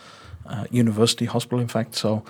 [0.46, 1.94] uh, university hospital, in fact.
[1.94, 2.24] So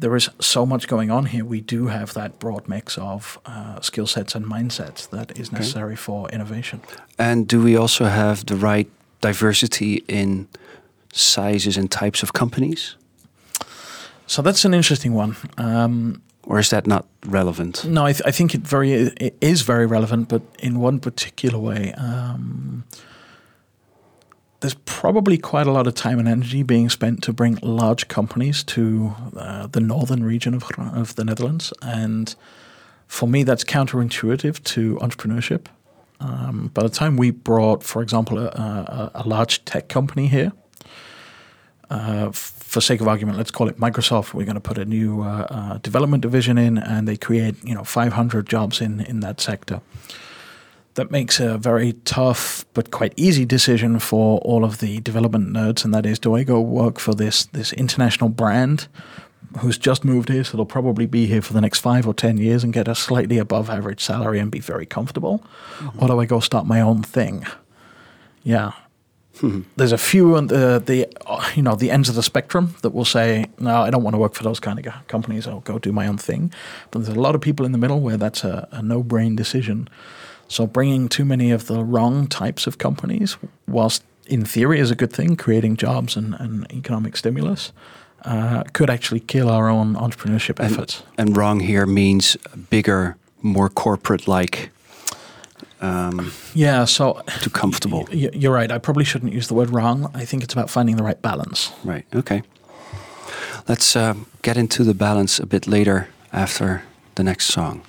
[0.00, 1.44] there is so much going on here.
[1.44, 5.92] We do have that broad mix of uh, skill sets and mindsets that is necessary
[5.92, 6.02] okay.
[6.02, 6.80] for innovation.
[7.18, 8.88] And do we also have the right
[9.20, 10.46] diversity in
[11.12, 12.96] sizes and types of companies?
[14.26, 15.36] So that's an interesting one.
[15.56, 17.84] Um, or is that not relevant?
[17.84, 21.58] No, I, th I think it very it is very relevant, but in one particular
[21.58, 21.92] way.
[21.94, 22.84] Um,
[24.60, 28.64] there's probably quite a lot of time and energy being spent to bring large companies
[28.64, 31.72] to uh, the northern region of, of the Netherlands.
[31.80, 32.34] And
[33.06, 35.66] for me, that's counterintuitive to entrepreneurship.
[36.20, 40.50] Um, by the time we brought, for example, a, a, a, large tech company here,
[41.90, 44.34] uh, for sake of argument, let's call it Microsoft.
[44.34, 47.74] We're going to put a new uh, uh, development division in, and they create you
[47.74, 49.80] know 500 jobs in in that sector.
[50.98, 55.84] That makes a very tough but quite easy decision for all of the development nerds,
[55.84, 58.88] and that is, do I go work for this this international brand
[59.60, 62.36] who's just moved here, so they'll probably be here for the next five or ten
[62.36, 65.38] years and get a slightly above average salary and be very comfortable,
[65.78, 66.02] mm-hmm.
[66.02, 67.46] or do I go start my own thing?
[68.42, 68.72] Yeah,
[69.40, 69.60] Hmm.
[69.76, 71.06] There's a few on the, the
[71.54, 74.18] you know the ends of the spectrum that will say, no, I don't want to
[74.18, 75.46] work for those kind of companies.
[75.46, 76.52] I'll go do my own thing.
[76.90, 79.88] But there's a lot of people in the middle where that's a, a no-brain decision.
[80.48, 84.94] So bringing too many of the wrong types of companies, whilst in theory is a
[84.94, 87.72] good thing, creating jobs and, and economic stimulus,
[88.24, 91.02] uh, could actually kill our own entrepreneurship efforts.
[91.16, 92.36] And, and wrong here means
[92.70, 94.70] bigger, more corporate-like
[95.80, 98.08] um, yeah, so too comfortable.
[98.12, 98.70] Y- you're right.
[98.70, 100.10] I probably shouldn't use the word wrong.
[100.14, 101.72] I think it's about finding the right balance.
[101.84, 102.04] Right.
[102.14, 102.42] Okay.
[103.68, 106.82] Let's uh, get into the balance a bit later after
[107.14, 107.82] the next song.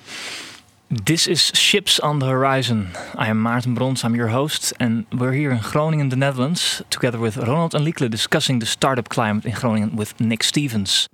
[0.92, 2.90] This is Ships on the Horizon.
[3.14, 7.20] I am Maarten Brons, I'm your host, and we're here in Groningen, the Netherlands, together
[7.20, 11.06] with Ronald and Liekle discussing the startup climate in Groningen with Nick Stevens.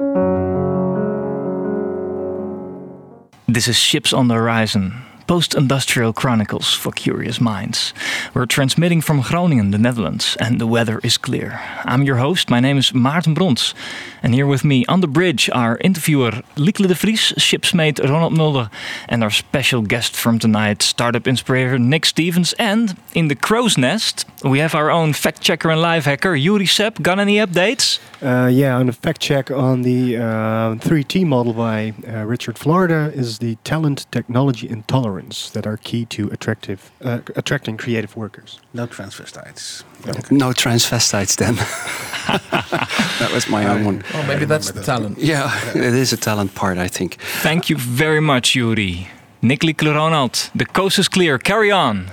[3.46, 4.94] This is Ships on the Horizon
[5.26, 7.92] post industrial chronicles for curious minds.
[8.32, 11.60] We're transmitting from Groningen, the Netherlands, and the weather is clear.
[11.84, 13.74] I'm your host, my name is Maarten Brons,
[14.22, 18.70] and here with me on the bridge are interviewer Liekle de Vries, shipsmate Ronald Mulder,
[19.08, 22.52] and our special guest from tonight, startup inspirator Nick Stevens.
[22.58, 26.66] And in the crow's nest, we have our own fact checker and live hacker, Yuri
[26.66, 27.02] Sepp.
[27.02, 27.98] Got any updates?
[28.22, 33.12] Uh, yeah, on the fact check on the uh, 3T model by uh, Richard Florida
[33.14, 35.15] is the talent, technology, and tolerance
[35.50, 38.60] that are key to attractive, uh, attracting creative workers.
[38.72, 39.84] No transvestites.
[40.08, 40.34] Okay.
[40.34, 41.54] No transvestites then.
[43.20, 44.04] that was my own one.
[44.14, 45.18] Oh, maybe that's the talent.
[45.18, 47.18] Yeah, it is a talent part, I think.
[47.42, 49.08] Thank you very much, Yuri.
[49.42, 51.38] Nickly Ronald, the coast is clear.
[51.38, 52.10] Carry on.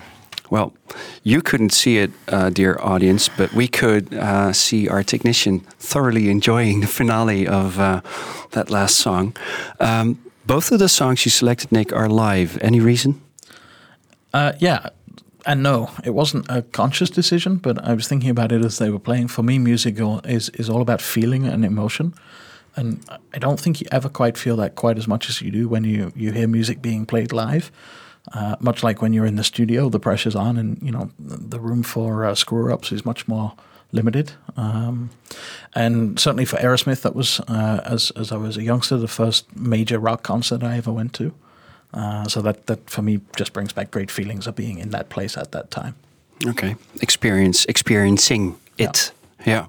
[0.50, 0.74] Well,
[1.24, 6.30] you couldn't see it, uh, dear audience, but we could uh, see our technician thoroughly
[6.30, 8.02] enjoying the finale of uh,
[8.52, 9.36] that last song.
[9.80, 12.58] Um, both of the songs you selected, Nick, are live.
[12.62, 13.22] Any reason?
[14.34, 14.90] Uh, yeah,
[15.46, 18.90] and no, it wasn't a conscious decision, but I was thinking about it as they
[18.90, 19.28] were playing.
[19.28, 22.14] For me, music is is all about feeling and emotion,
[22.76, 23.04] and
[23.34, 25.84] I don't think you ever quite feel that quite as much as you do when
[25.84, 27.72] you you hear music being played live.
[28.34, 31.60] Uh, much like when you're in the studio, the pressure's on, and you know the
[31.60, 33.54] room for uh, screw ups is much more
[33.94, 34.34] limited.
[34.58, 35.12] Um,
[35.74, 39.56] and certainly for Aerosmith, that was uh, as as I was a youngster, the first
[39.56, 41.34] major rock concert I ever went to.
[41.94, 45.10] Uh, so that that for me just brings back great feelings of being in that
[45.10, 45.96] place at that time.
[46.46, 49.12] Okay, experience experiencing it.
[49.46, 49.68] Yeah,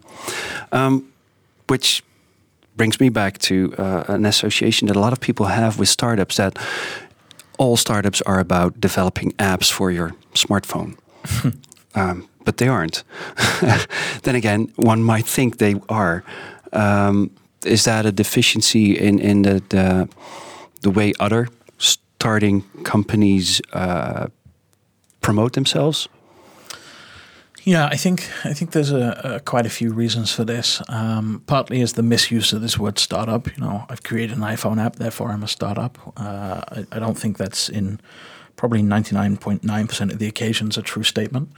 [0.73, 0.87] yeah.
[0.87, 1.13] Um,
[1.69, 2.03] which
[2.77, 6.37] brings me back to uh, an association that a lot of people have with startups
[6.37, 6.59] that
[7.59, 10.97] all startups are about developing apps for your smartphone.
[11.95, 13.05] um, but they aren't.
[14.23, 16.25] then again, one might think they are.
[16.73, 17.31] Um,
[17.65, 20.09] is that a deficiency in, in the, the,
[20.83, 24.27] the way other starting companies uh,
[25.21, 26.09] promote themselves?
[27.65, 30.83] Yeah, I think I think there's a, a quite a few reasons for this.
[30.89, 33.47] Um, partly is the misuse of this word startup.
[33.47, 35.99] You know, I've created an iPhone app, therefore I'm a startup.
[36.17, 38.01] Uh, I, I, don't think that's in
[38.57, 41.51] probably 99.9% of the occasions a true statement.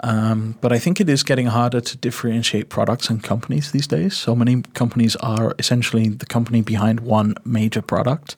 [0.00, 4.16] Um, but I think it is getting harder to differentiate products and companies these days.
[4.16, 8.36] So many companies are essentially the company behind one major product.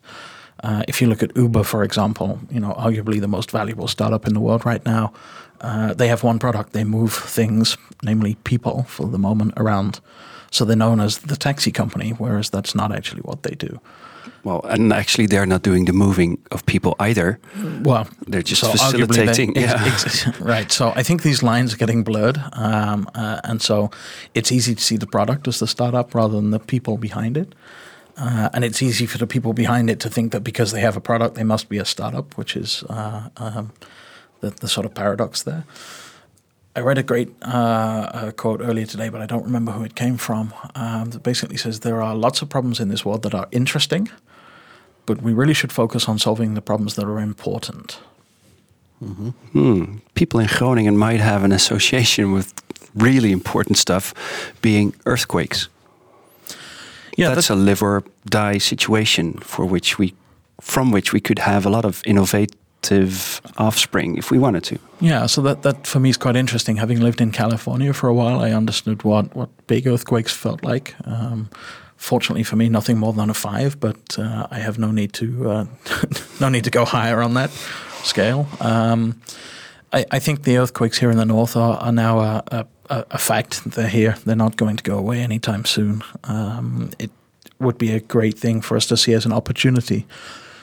[0.63, 4.27] Uh, if you look at Uber, for example, you know, arguably the most valuable startup
[4.27, 5.13] in the world right now,
[5.61, 6.73] uh, they have one product.
[6.73, 9.99] They move things, namely people, for the moment around.
[10.51, 13.79] So they're known as the taxi company, whereas that's not actually what they do.
[14.43, 17.39] Well, and actually, they're not doing the moving of people either.
[17.83, 19.53] Well, they're just so facilitating.
[19.53, 19.83] They, yeah.
[19.85, 20.71] Ex- right.
[20.71, 23.91] So I think these lines are getting blurred, um, uh, and so
[24.33, 27.53] it's easy to see the product as the startup rather than the people behind it.
[28.17, 30.97] Uh, and it's easy for the people behind it to think that because they have
[30.97, 33.71] a product, they must be a startup, which is uh, um,
[34.41, 35.63] the, the sort of paradox there.
[36.75, 40.17] I read a great uh, quote earlier today, but I don't remember who it came
[40.17, 40.53] from.
[40.75, 44.09] Um, that basically says there are lots of problems in this world that are interesting,
[45.05, 47.99] but we really should focus on solving the problems that are important.
[49.03, 49.29] Mm-hmm.
[49.29, 49.97] Hmm.
[50.13, 52.53] People in Groningen might have an association with
[52.95, 54.13] really important stuff
[54.61, 55.67] being earthquakes.
[57.17, 60.13] Yeah, that's, that's a live or die situation for which we,
[60.61, 64.79] from which we could have a lot of innovate adaptive offspring if we wanted to.
[64.99, 66.77] Yeah, so that, that for me is quite interesting.
[66.77, 70.95] Having lived in California for a while, I understood what, what big earthquakes felt like.
[71.05, 71.49] Um,
[71.97, 75.49] fortunately for me, nothing more than a five, but uh, I have no need to
[75.49, 75.65] uh,
[76.39, 77.51] no need to go higher on that
[78.03, 78.47] scale.
[78.59, 79.21] Um,
[79.93, 83.17] I, I, think the earthquakes here in the north are, are now a, a, a,
[83.17, 83.65] fact.
[83.65, 84.15] They're here.
[84.25, 86.01] They're not going to go away anytime soon.
[86.23, 87.11] Um, it
[87.59, 90.07] would be a great thing for us to see as an opportunity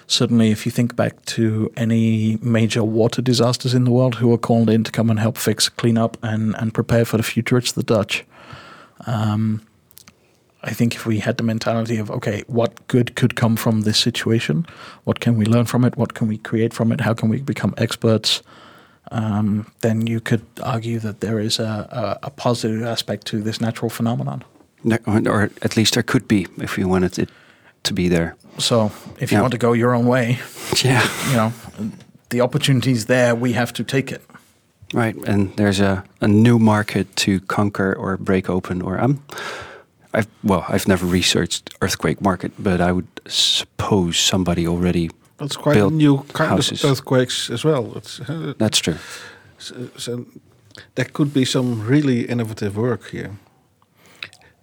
[0.08, 4.38] certainly if you think back to any major water disasters in the world who are
[4.38, 7.58] called in to come and help fix, clean up, and, and prepare for the future,
[7.58, 8.24] it's the Dutch.
[9.06, 9.62] Um,
[10.62, 13.98] I think if we had the mentality of, okay, what good could come from this
[13.98, 14.66] situation?
[15.04, 15.96] What can we learn from it?
[15.96, 17.02] What can we create from it?
[17.02, 18.42] How can we become experts?
[19.10, 23.58] Um, then you could argue that there is a, a, a, positive aspect to this
[23.58, 24.44] natural phenomenon.
[25.06, 27.30] Or at least there could be if we wanted it
[27.84, 28.36] to be there.
[28.58, 29.42] So if you yeah.
[29.42, 30.38] want to go your own way,
[30.84, 31.52] yeah, you know,
[32.30, 34.22] the opportunities there, we have to take it.
[34.94, 38.80] Right, and there's a, a new market to conquer or break open.
[38.82, 39.22] Or I'm,
[40.14, 45.10] I've well, I've never researched earthquake market, but I would suppose somebody already.
[45.36, 46.82] That's quite built a new kind houses.
[46.82, 48.02] of earthquakes as well.
[48.28, 48.96] Uh, That's true.
[49.58, 50.40] So, uh, so um,
[50.94, 53.36] there could be some really innovative work here.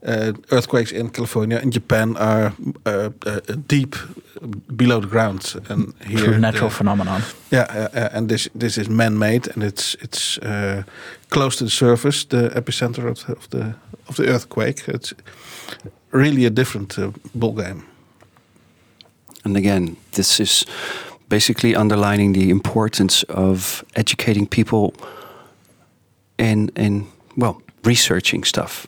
[0.08, 2.54] Uh, earthquakes in California and Japan are
[2.86, 3.96] uh, uh, deep
[4.76, 7.22] below the ground, and here True natural the, phenomenon.
[7.52, 10.40] Yeah, and this this is man-made, and it's it's
[11.30, 13.76] close to the surface, the epicenter of the of the,
[14.08, 14.84] of the earthquake.
[14.88, 15.14] It's
[16.12, 16.98] really a different
[17.34, 17.82] ball game.
[19.44, 20.66] And again, this is
[21.28, 24.94] basically underlining the importance of educating people
[26.38, 28.88] in in well researching stuff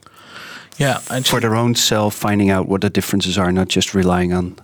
[0.77, 4.57] yeah, for their own self, finding out what the differences are, not just relying on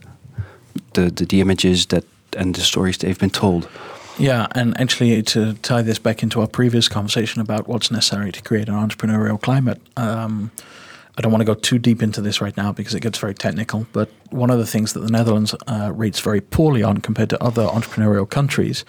[0.93, 2.05] the, the, the images that
[2.38, 3.68] and the stories they've been told.
[4.20, 8.41] Yeah, and actually to tie this back into our previous conversation about what's necessary to
[8.41, 10.51] create an entrepreneurial climate, um,
[11.18, 13.34] I don't want to go too deep into this right now because it gets very
[13.34, 13.88] technical.
[13.91, 17.43] But one of the things that the Netherlands uh, rates very poorly on compared to
[17.43, 18.86] other entrepreneurial countries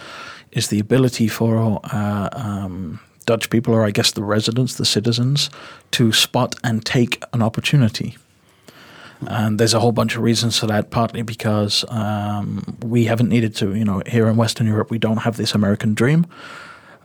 [0.52, 5.50] is the ability for uh, um, Dutch people, or I guess the residents, the citizens,
[5.92, 8.16] to spot and take an opportunity.
[9.26, 10.90] And there's a whole bunch of reasons for that.
[10.90, 15.18] Partly because um, we haven't needed to, you know, here in Western Europe, we don't
[15.18, 16.26] have this American dream.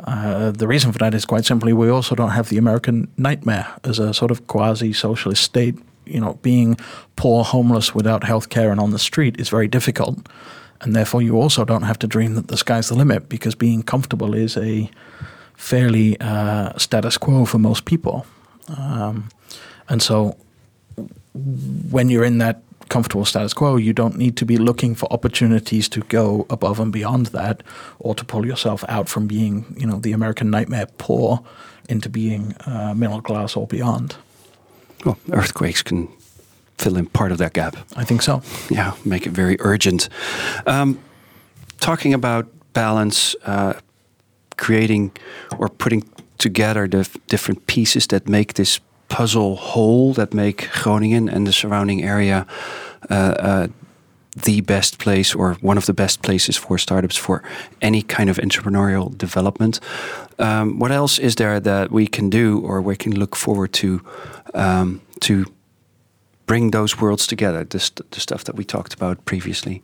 [0.04, 3.68] Uh, the reason for that is quite simply we also don't have the American nightmare
[3.84, 5.76] as a sort of quasi socialist state.
[6.06, 6.78] You know, being
[7.16, 10.28] poor, homeless, without health care, and on the street is very difficult.
[10.82, 13.84] And therefore, you also don't have to dream that the sky's the limit because being
[13.84, 14.90] comfortable is a
[15.60, 18.26] fairly uh, status quo for most people.
[18.70, 19.30] Um,
[19.90, 20.38] and so
[21.34, 25.90] when you're in that comfortable status quo, you don't need to be looking for opportunities
[25.90, 27.62] to go above and beyond that
[28.00, 31.44] or to pull yourself out from being, you know, the American nightmare poor
[31.90, 34.16] into being uh, middle class or beyond.
[35.06, 36.08] Well, earthquakes can
[36.78, 37.76] fill in part of that gap.
[37.98, 38.42] I think so.
[38.70, 40.08] Yeah, make it very urgent.
[40.66, 41.00] Um,
[41.80, 43.74] talking about balance, uh,
[44.60, 45.12] creating
[45.58, 46.04] or putting
[46.38, 52.04] together the different pieces that make this puzzle whole, that make Groningen and the surrounding
[52.04, 52.46] area
[53.10, 53.68] uh, uh,
[54.36, 57.42] the best place or one of the best places for startups for
[57.82, 59.80] any kind of entrepreneurial development.
[60.38, 64.02] Um, what else is there that we can do or we can look forward to
[64.54, 65.46] um, to
[66.46, 67.66] bring those worlds together?
[67.66, 69.82] The, st the stuff that we talked about previously.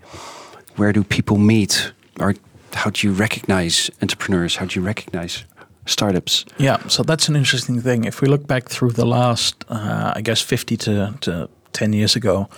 [0.75, 1.93] Where do people meet?
[2.19, 2.35] Are
[2.75, 4.57] how do you recognize entrepreneurs?
[4.57, 5.43] How do you recognize
[5.85, 6.45] startups?
[6.57, 8.05] Yeah, so that's an interesting thing.
[8.05, 12.15] If we look back through the last, uh, I guess, 50 to, to 10 years
[12.15, 12.49] ago,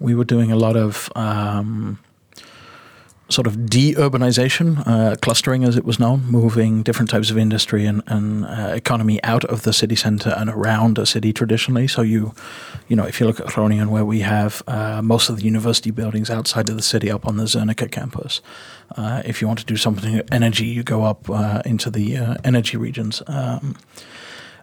[0.00, 1.98] we were doing a lot of um,
[3.30, 8.02] sort of de-urbanization, uh, clustering as it was known, moving different types of industry and,
[8.06, 11.86] and uh, economy out of the city center and around a city traditionally.
[11.86, 12.34] So you,
[12.88, 15.90] you know, if you look at Groningen, where we have uh, most of the university
[15.90, 18.40] buildings outside of the city, up on the Zernike campus.
[18.96, 22.34] Uh, if you want to do something energy, you go up uh, into the uh,
[22.44, 23.22] energy regions.
[23.26, 23.76] Um,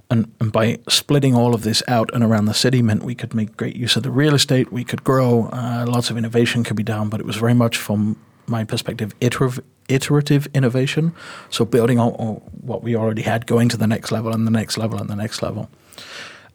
[0.09, 3.33] and, and, by splitting all of this out and around the city meant we could
[3.33, 4.71] make great use of the real estate.
[4.71, 5.49] We could grow.
[5.87, 8.17] Lots of innovation could be done, but it was very much from
[8.47, 11.13] my perspective, iterative, iterative innovation.
[11.49, 14.51] So building on, on, what we already had, going to the next level and the
[14.51, 15.69] next level and the next level.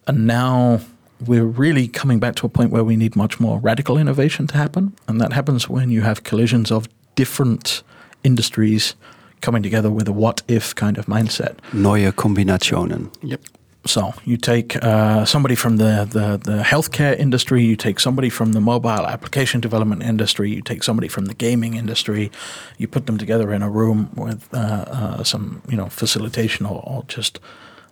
[0.07, 0.81] And now
[1.27, 4.57] we're really coming back to a point where we need much more radical innovation to
[4.57, 4.95] happen.
[5.07, 7.83] And that happens when you have collisions of different
[8.25, 8.95] industries
[9.41, 11.57] coming together with a what if kind of mindset.
[11.73, 13.15] Neue Kombinationen.
[13.23, 13.41] Yep.
[13.87, 18.53] So you take uh, somebody from the, the, the healthcare industry, you take somebody from
[18.53, 22.31] the mobile application development industry, you take somebody from the gaming industry,
[22.77, 26.83] you put them together in a room with uh, uh, some you know facilitation or,
[26.87, 27.41] or just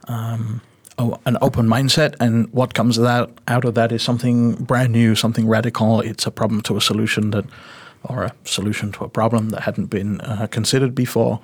[0.09, 0.61] um,
[0.99, 5.14] o- an open mindset, and what comes that out of that is something brand new,
[5.14, 6.01] something radical.
[6.01, 7.47] It's a problem to a solution that,
[8.05, 11.41] or a solution to a problem that hadn't been uh, considered before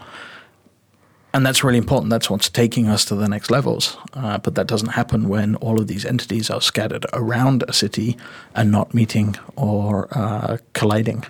[1.35, 2.11] and that's really important.
[2.11, 3.97] That's what's taking us to the next levels.
[4.14, 8.16] Uh, but that doesn't happen when all of these entities are scattered around a city
[8.55, 11.24] and not meeting or uh, colliding.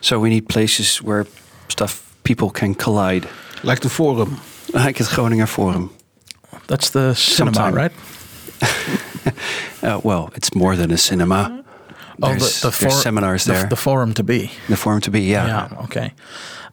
[0.00, 1.26] So we need places where
[1.68, 3.28] stuff people can collide,
[3.62, 4.38] Like the forum.
[4.74, 5.90] like het Groninger Forum.
[6.66, 7.74] That's the cinema, Sometime.
[7.74, 7.92] right?
[9.82, 11.61] Uh, well, it's more than a cinema.
[12.22, 13.66] Oh, There's, there's seminars the, there.
[13.66, 14.50] The forum to be.
[14.68, 15.46] The forum to be, yeah.
[15.46, 15.82] Yeah.
[15.84, 16.12] Okay.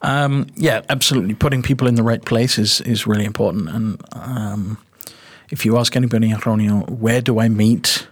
[0.01, 1.33] Um, yeah, absolutely.
[1.33, 3.69] Putting people in the right place is is really important.
[3.69, 4.77] And um,
[5.49, 8.07] if you ask anybody in Groningen, where do I meet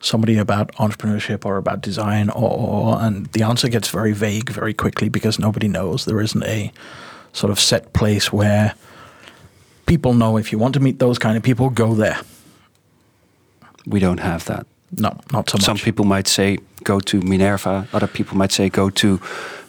[0.00, 4.72] somebody about entrepreneurship or about design, or, or and the answer gets very vague very
[4.74, 6.04] quickly because nobody knows.
[6.06, 6.72] There isn't a
[7.32, 8.74] sort of set place where
[9.86, 12.18] people know if you want to meet those kind of people, go there.
[13.86, 14.66] We don't have that.
[14.96, 15.64] No, not so much.
[15.64, 17.86] Some people might say go to Minerva.
[17.92, 19.20] Other people might say go to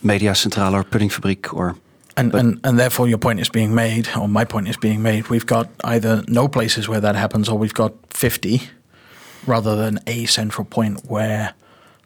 [0.02, 1.76] Media Centrale or Puddingfabriek or
[2.18, 5.30] And, and and therefore your point is being made, or my point is being made.
[5.30, 8.62] We've got either no places where that happens, or we've got fifty,
[9.48, 11.54] rather than a central point where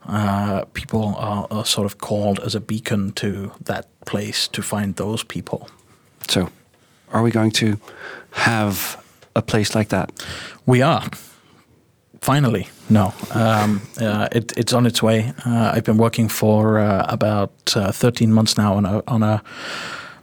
[0.07, 4.95] uh, people are, are sort of called as a beacon to that place to find
[4.95, 5.67] those people.
[6.27, 6.49] so.
[7.11, 7.77] Are we going to
[8.31, 8.97] have
[9.35, 10.09] a place like that?
[10.65, 11.03] We are.
[12.25, 13.13] Finally, no.
[13.35, 15.31] Um, uh, it, it's on its way.
[15.45, 19.43] Uh, I've been working for uh, about uh, 13 months now on a, on a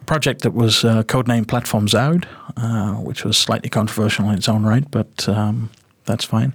[0.05, 2.25] project that was uh, codenamed Platform Zuid,
[2.57, 5.71] uh, which was slightly controversial in its own right, but um,
[6.05, 6.53] that's fine.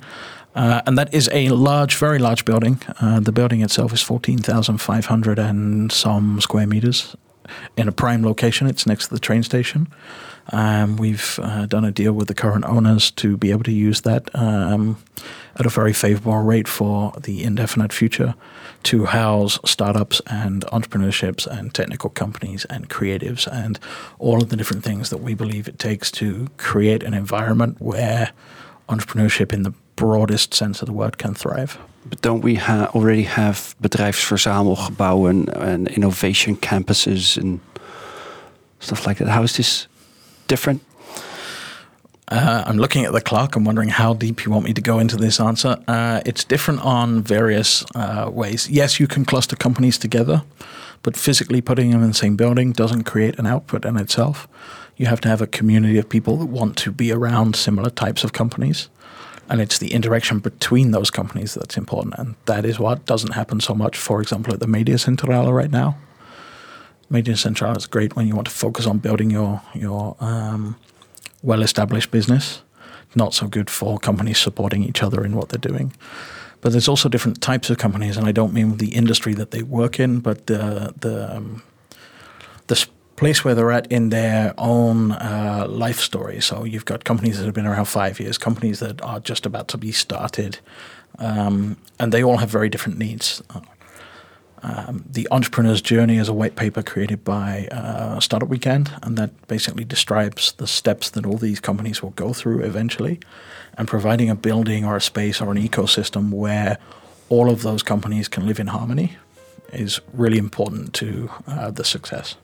[0.54, 2.82] And that is a large, very large building.
[3.00, 7.16] The building itself is 14,500 and some square meters
[7.78, 8.68] in a prime location.
[8.68, 9.88] It's next to the train station.
[10.52, 14.02] Um, we've uh, done a deal with the current owners to be able to use
[14.02, 14.98] that um,
[15.58, 18.36] at a very favorable rate for the indefinite future
[18.84, 23.80] to house startups and entrepreneurships and technical companies and creatives and
[24.20, 28.32] all of the different things that we believe it takes to create an environment where
[28.88, 31.78] entrepreneurship in the broadest sense of the word can thrive.
[32.06, 37.60] But don't we ha- already have bedrijfsverzamelgebouwen and innovation campuses and
[38.80, 39.28] stuff like that?
[39.28, 39.88] How is this
[40.48, 40.82] different?
[42.30, 43.56] Uh, I'm looking at the clock.
[43.56, 45.78] I'm wondering how deep you want me to go into this answer.
[45.88, 48.70] Uh, it's different on various uh, ways.
[48.70, 50.44] Yes, you can cluster companies together,
[51.04, 54.48] but physically putting them in the same building doesn't create an output in itself.
[54.98, 58.26] You have to have a community of people that want to be around similar types
[58.26, 58.90] of companies.
[59.50, 62.16] And it's the interaction between those companies that's important.
[62.18, 65.72] And that is what doesn't happen so much, for example, at the Media Centrale right
[65.72, 65.96] now.
[67.10, 70.76] Media Central is great when you want to focus on building your, your um,
[71.42, 72.62] well established business.
[73.16, 75.94] Not so good for companies supporting each other in what they're doing.
[76.62, 79.64] But there's also different types of companies, and I don't mean the industry that they
[79.64, 81.62] work in, but the the um,
[82.68, 86.42] the place where they're at in their own uh, life story.
[86.42, 89.68] So you've got companies that have been around five years, companies that are just about
[89.70, 90.60] to be started,
[91.20, 93.42] um, and they all have very different needs.
[94.68, 99.48] Um, the entrepreneur's journey is a white paper created by uh, Startup Weekend, and that
[99.48, 103.20] basically describes the steps that all these companies will go through eventually,
[103.78, 106.78] and providing a building or a space or an ecosystem where
[107.30, 109.16] all of those companies can live in harmony
[109.72, 112.36] is really important to uh, the success.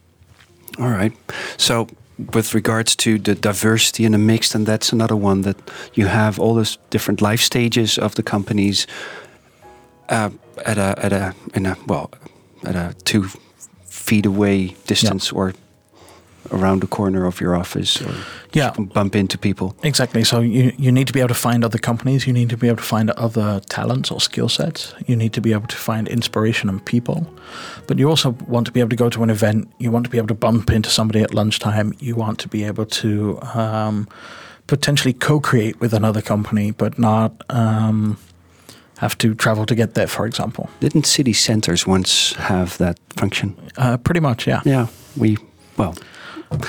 [0.80, 1.14] All right.
[1.58, 1.88] So,
[2.34, 5.58] with regards to the diversity and the mix, and that's another one that
[5.94, 8.88] you have all those different life stages of the companies
[10.14, 10.30] uh,
[10.66, 12.10] at a at a in a well
[12.64, 13.24] at a two
[13.86, 15.54] feet away distance or
[16.52, 18.14] around the corner of your office or
[18.54, 18.72] Yeah.
[18.94, 19.68] bump into people.
[19.82, 20.24] Exactly.
[20.24, 22.28] So you, you need to be able to find other companies.
[22.28, 24.94] You need to be able to find other talents or skill sets.
[25.08, 27.26] You need to be able to find inspiration and people.
[27.88, 29.68] But you also want to be able to go to an event.
[29.80, 31.94] You want to be able to bump into somebody at lunchtime.
[32.00, 34.08] You want to be able to um,
[34.68, 38.18] potentially co-create with another company, but not um,
[38.98, 40.08] have to travel to get there.
[40.08, 43.56] For example, Didn't city centers once have that function?
[43.78, 44.62] uh, pretty much, yeah.
[44.66, 44.88] Yeah,
[45.18, 45.38] we
[45.78, 45.94] well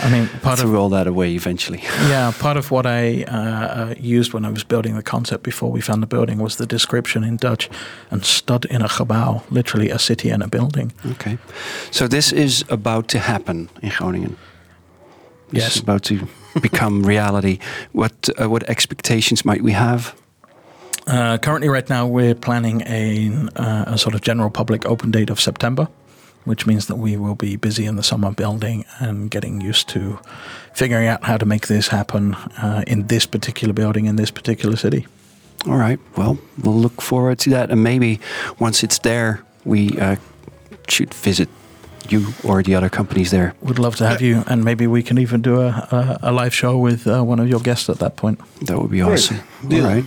[0.03, 1.83] I mean, part of threw all that away eventually.
[2.09, 5.71] Yeah, part of what I uh, uh, used when I was building the concept before
[5.73, 7.71] we found the building was the description in Dutch,
[8.11, 10.93] and stad in a gebouw, literally a city and a building.
[11.13, 11.39] Okay.
[11.91, 14.37] So this is about to happen in Groningen.
[15.51, 15.77] Yes.
[15.77, 16.27] is about to
[16.61, 17.59] become reality.
[17.93, 20.15] What uh, what expectations might we have?
[21.07, 25.31] Uh, currently, right now, we're planning a, uh, a sort of general public open date
[25.31, 25.89] of September,
[26.45, 30.19] which means that we will be busy in the summer building and getting used to
[30.75, 34.77] figuring out how to make this happen uh, in this particular building in this particular
[34.77, 35.07] city.
[35.67, 35.99] All right.
[36.17, 38.21] Well, we'll look forward to that, and maybe
[38.59, 40.17] once it's there, we uh,
[40.89, 41.49] should visit
[42.09, 43.55] you or the other companies there.
[43.63, 46.55] Would love to have you, and maybe we can even do a, a, a live
[46.55, 48.41] show with uh, one of your guests at that point.
[48.67, 49.41] That would be awesome.
[49.67, 49.87] Deal.
[49.87, 50.05] All right.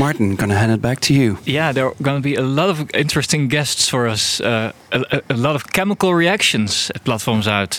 [0.00, 1.36] Maarten, gonna hand it back to you.
[1.44, 4.40] Yeah, there are going to be a lot of interesting guests for us.
[4.40, 7.78] Uh, a, a- a lot of chemical reactions at Platform Zuid.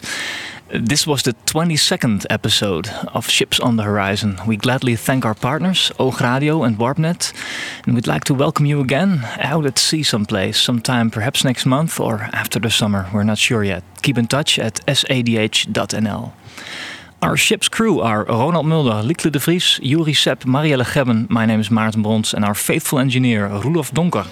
[0.87, 4.37] This was the 22nd episode of Ships on the Horizon.
[4.47, 7.33] We gladly thank our partners, Oog Radio and Warpnet.
[7.85, 11.99] And we'd like to welcome you again out at sea someplace, sometime perhaps next month
[11.99, 13.05] or after the summer.
[13.13, 13.83] We're not sure yet.
[14.01, 16.31] Keep in touch at sadh.nl.
[17.21, 21.29] Our ship's crew are Ronald Mulder, Liekle de Vries, Juri Sepp, Marielle Gebben.
[21.29, 24.25] My name is Maarten Brons, and our faithful engineer, Roelof Donker.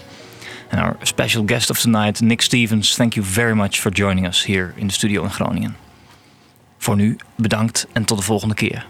[0.72, 2.96] And our special guest of the night, Nick Stevens.
[2.96, 5.76] Thank you very much for joining us here in the studio in Groningen.
[6.78, 8.86] Voor nu bedankt en tot de volgende keer.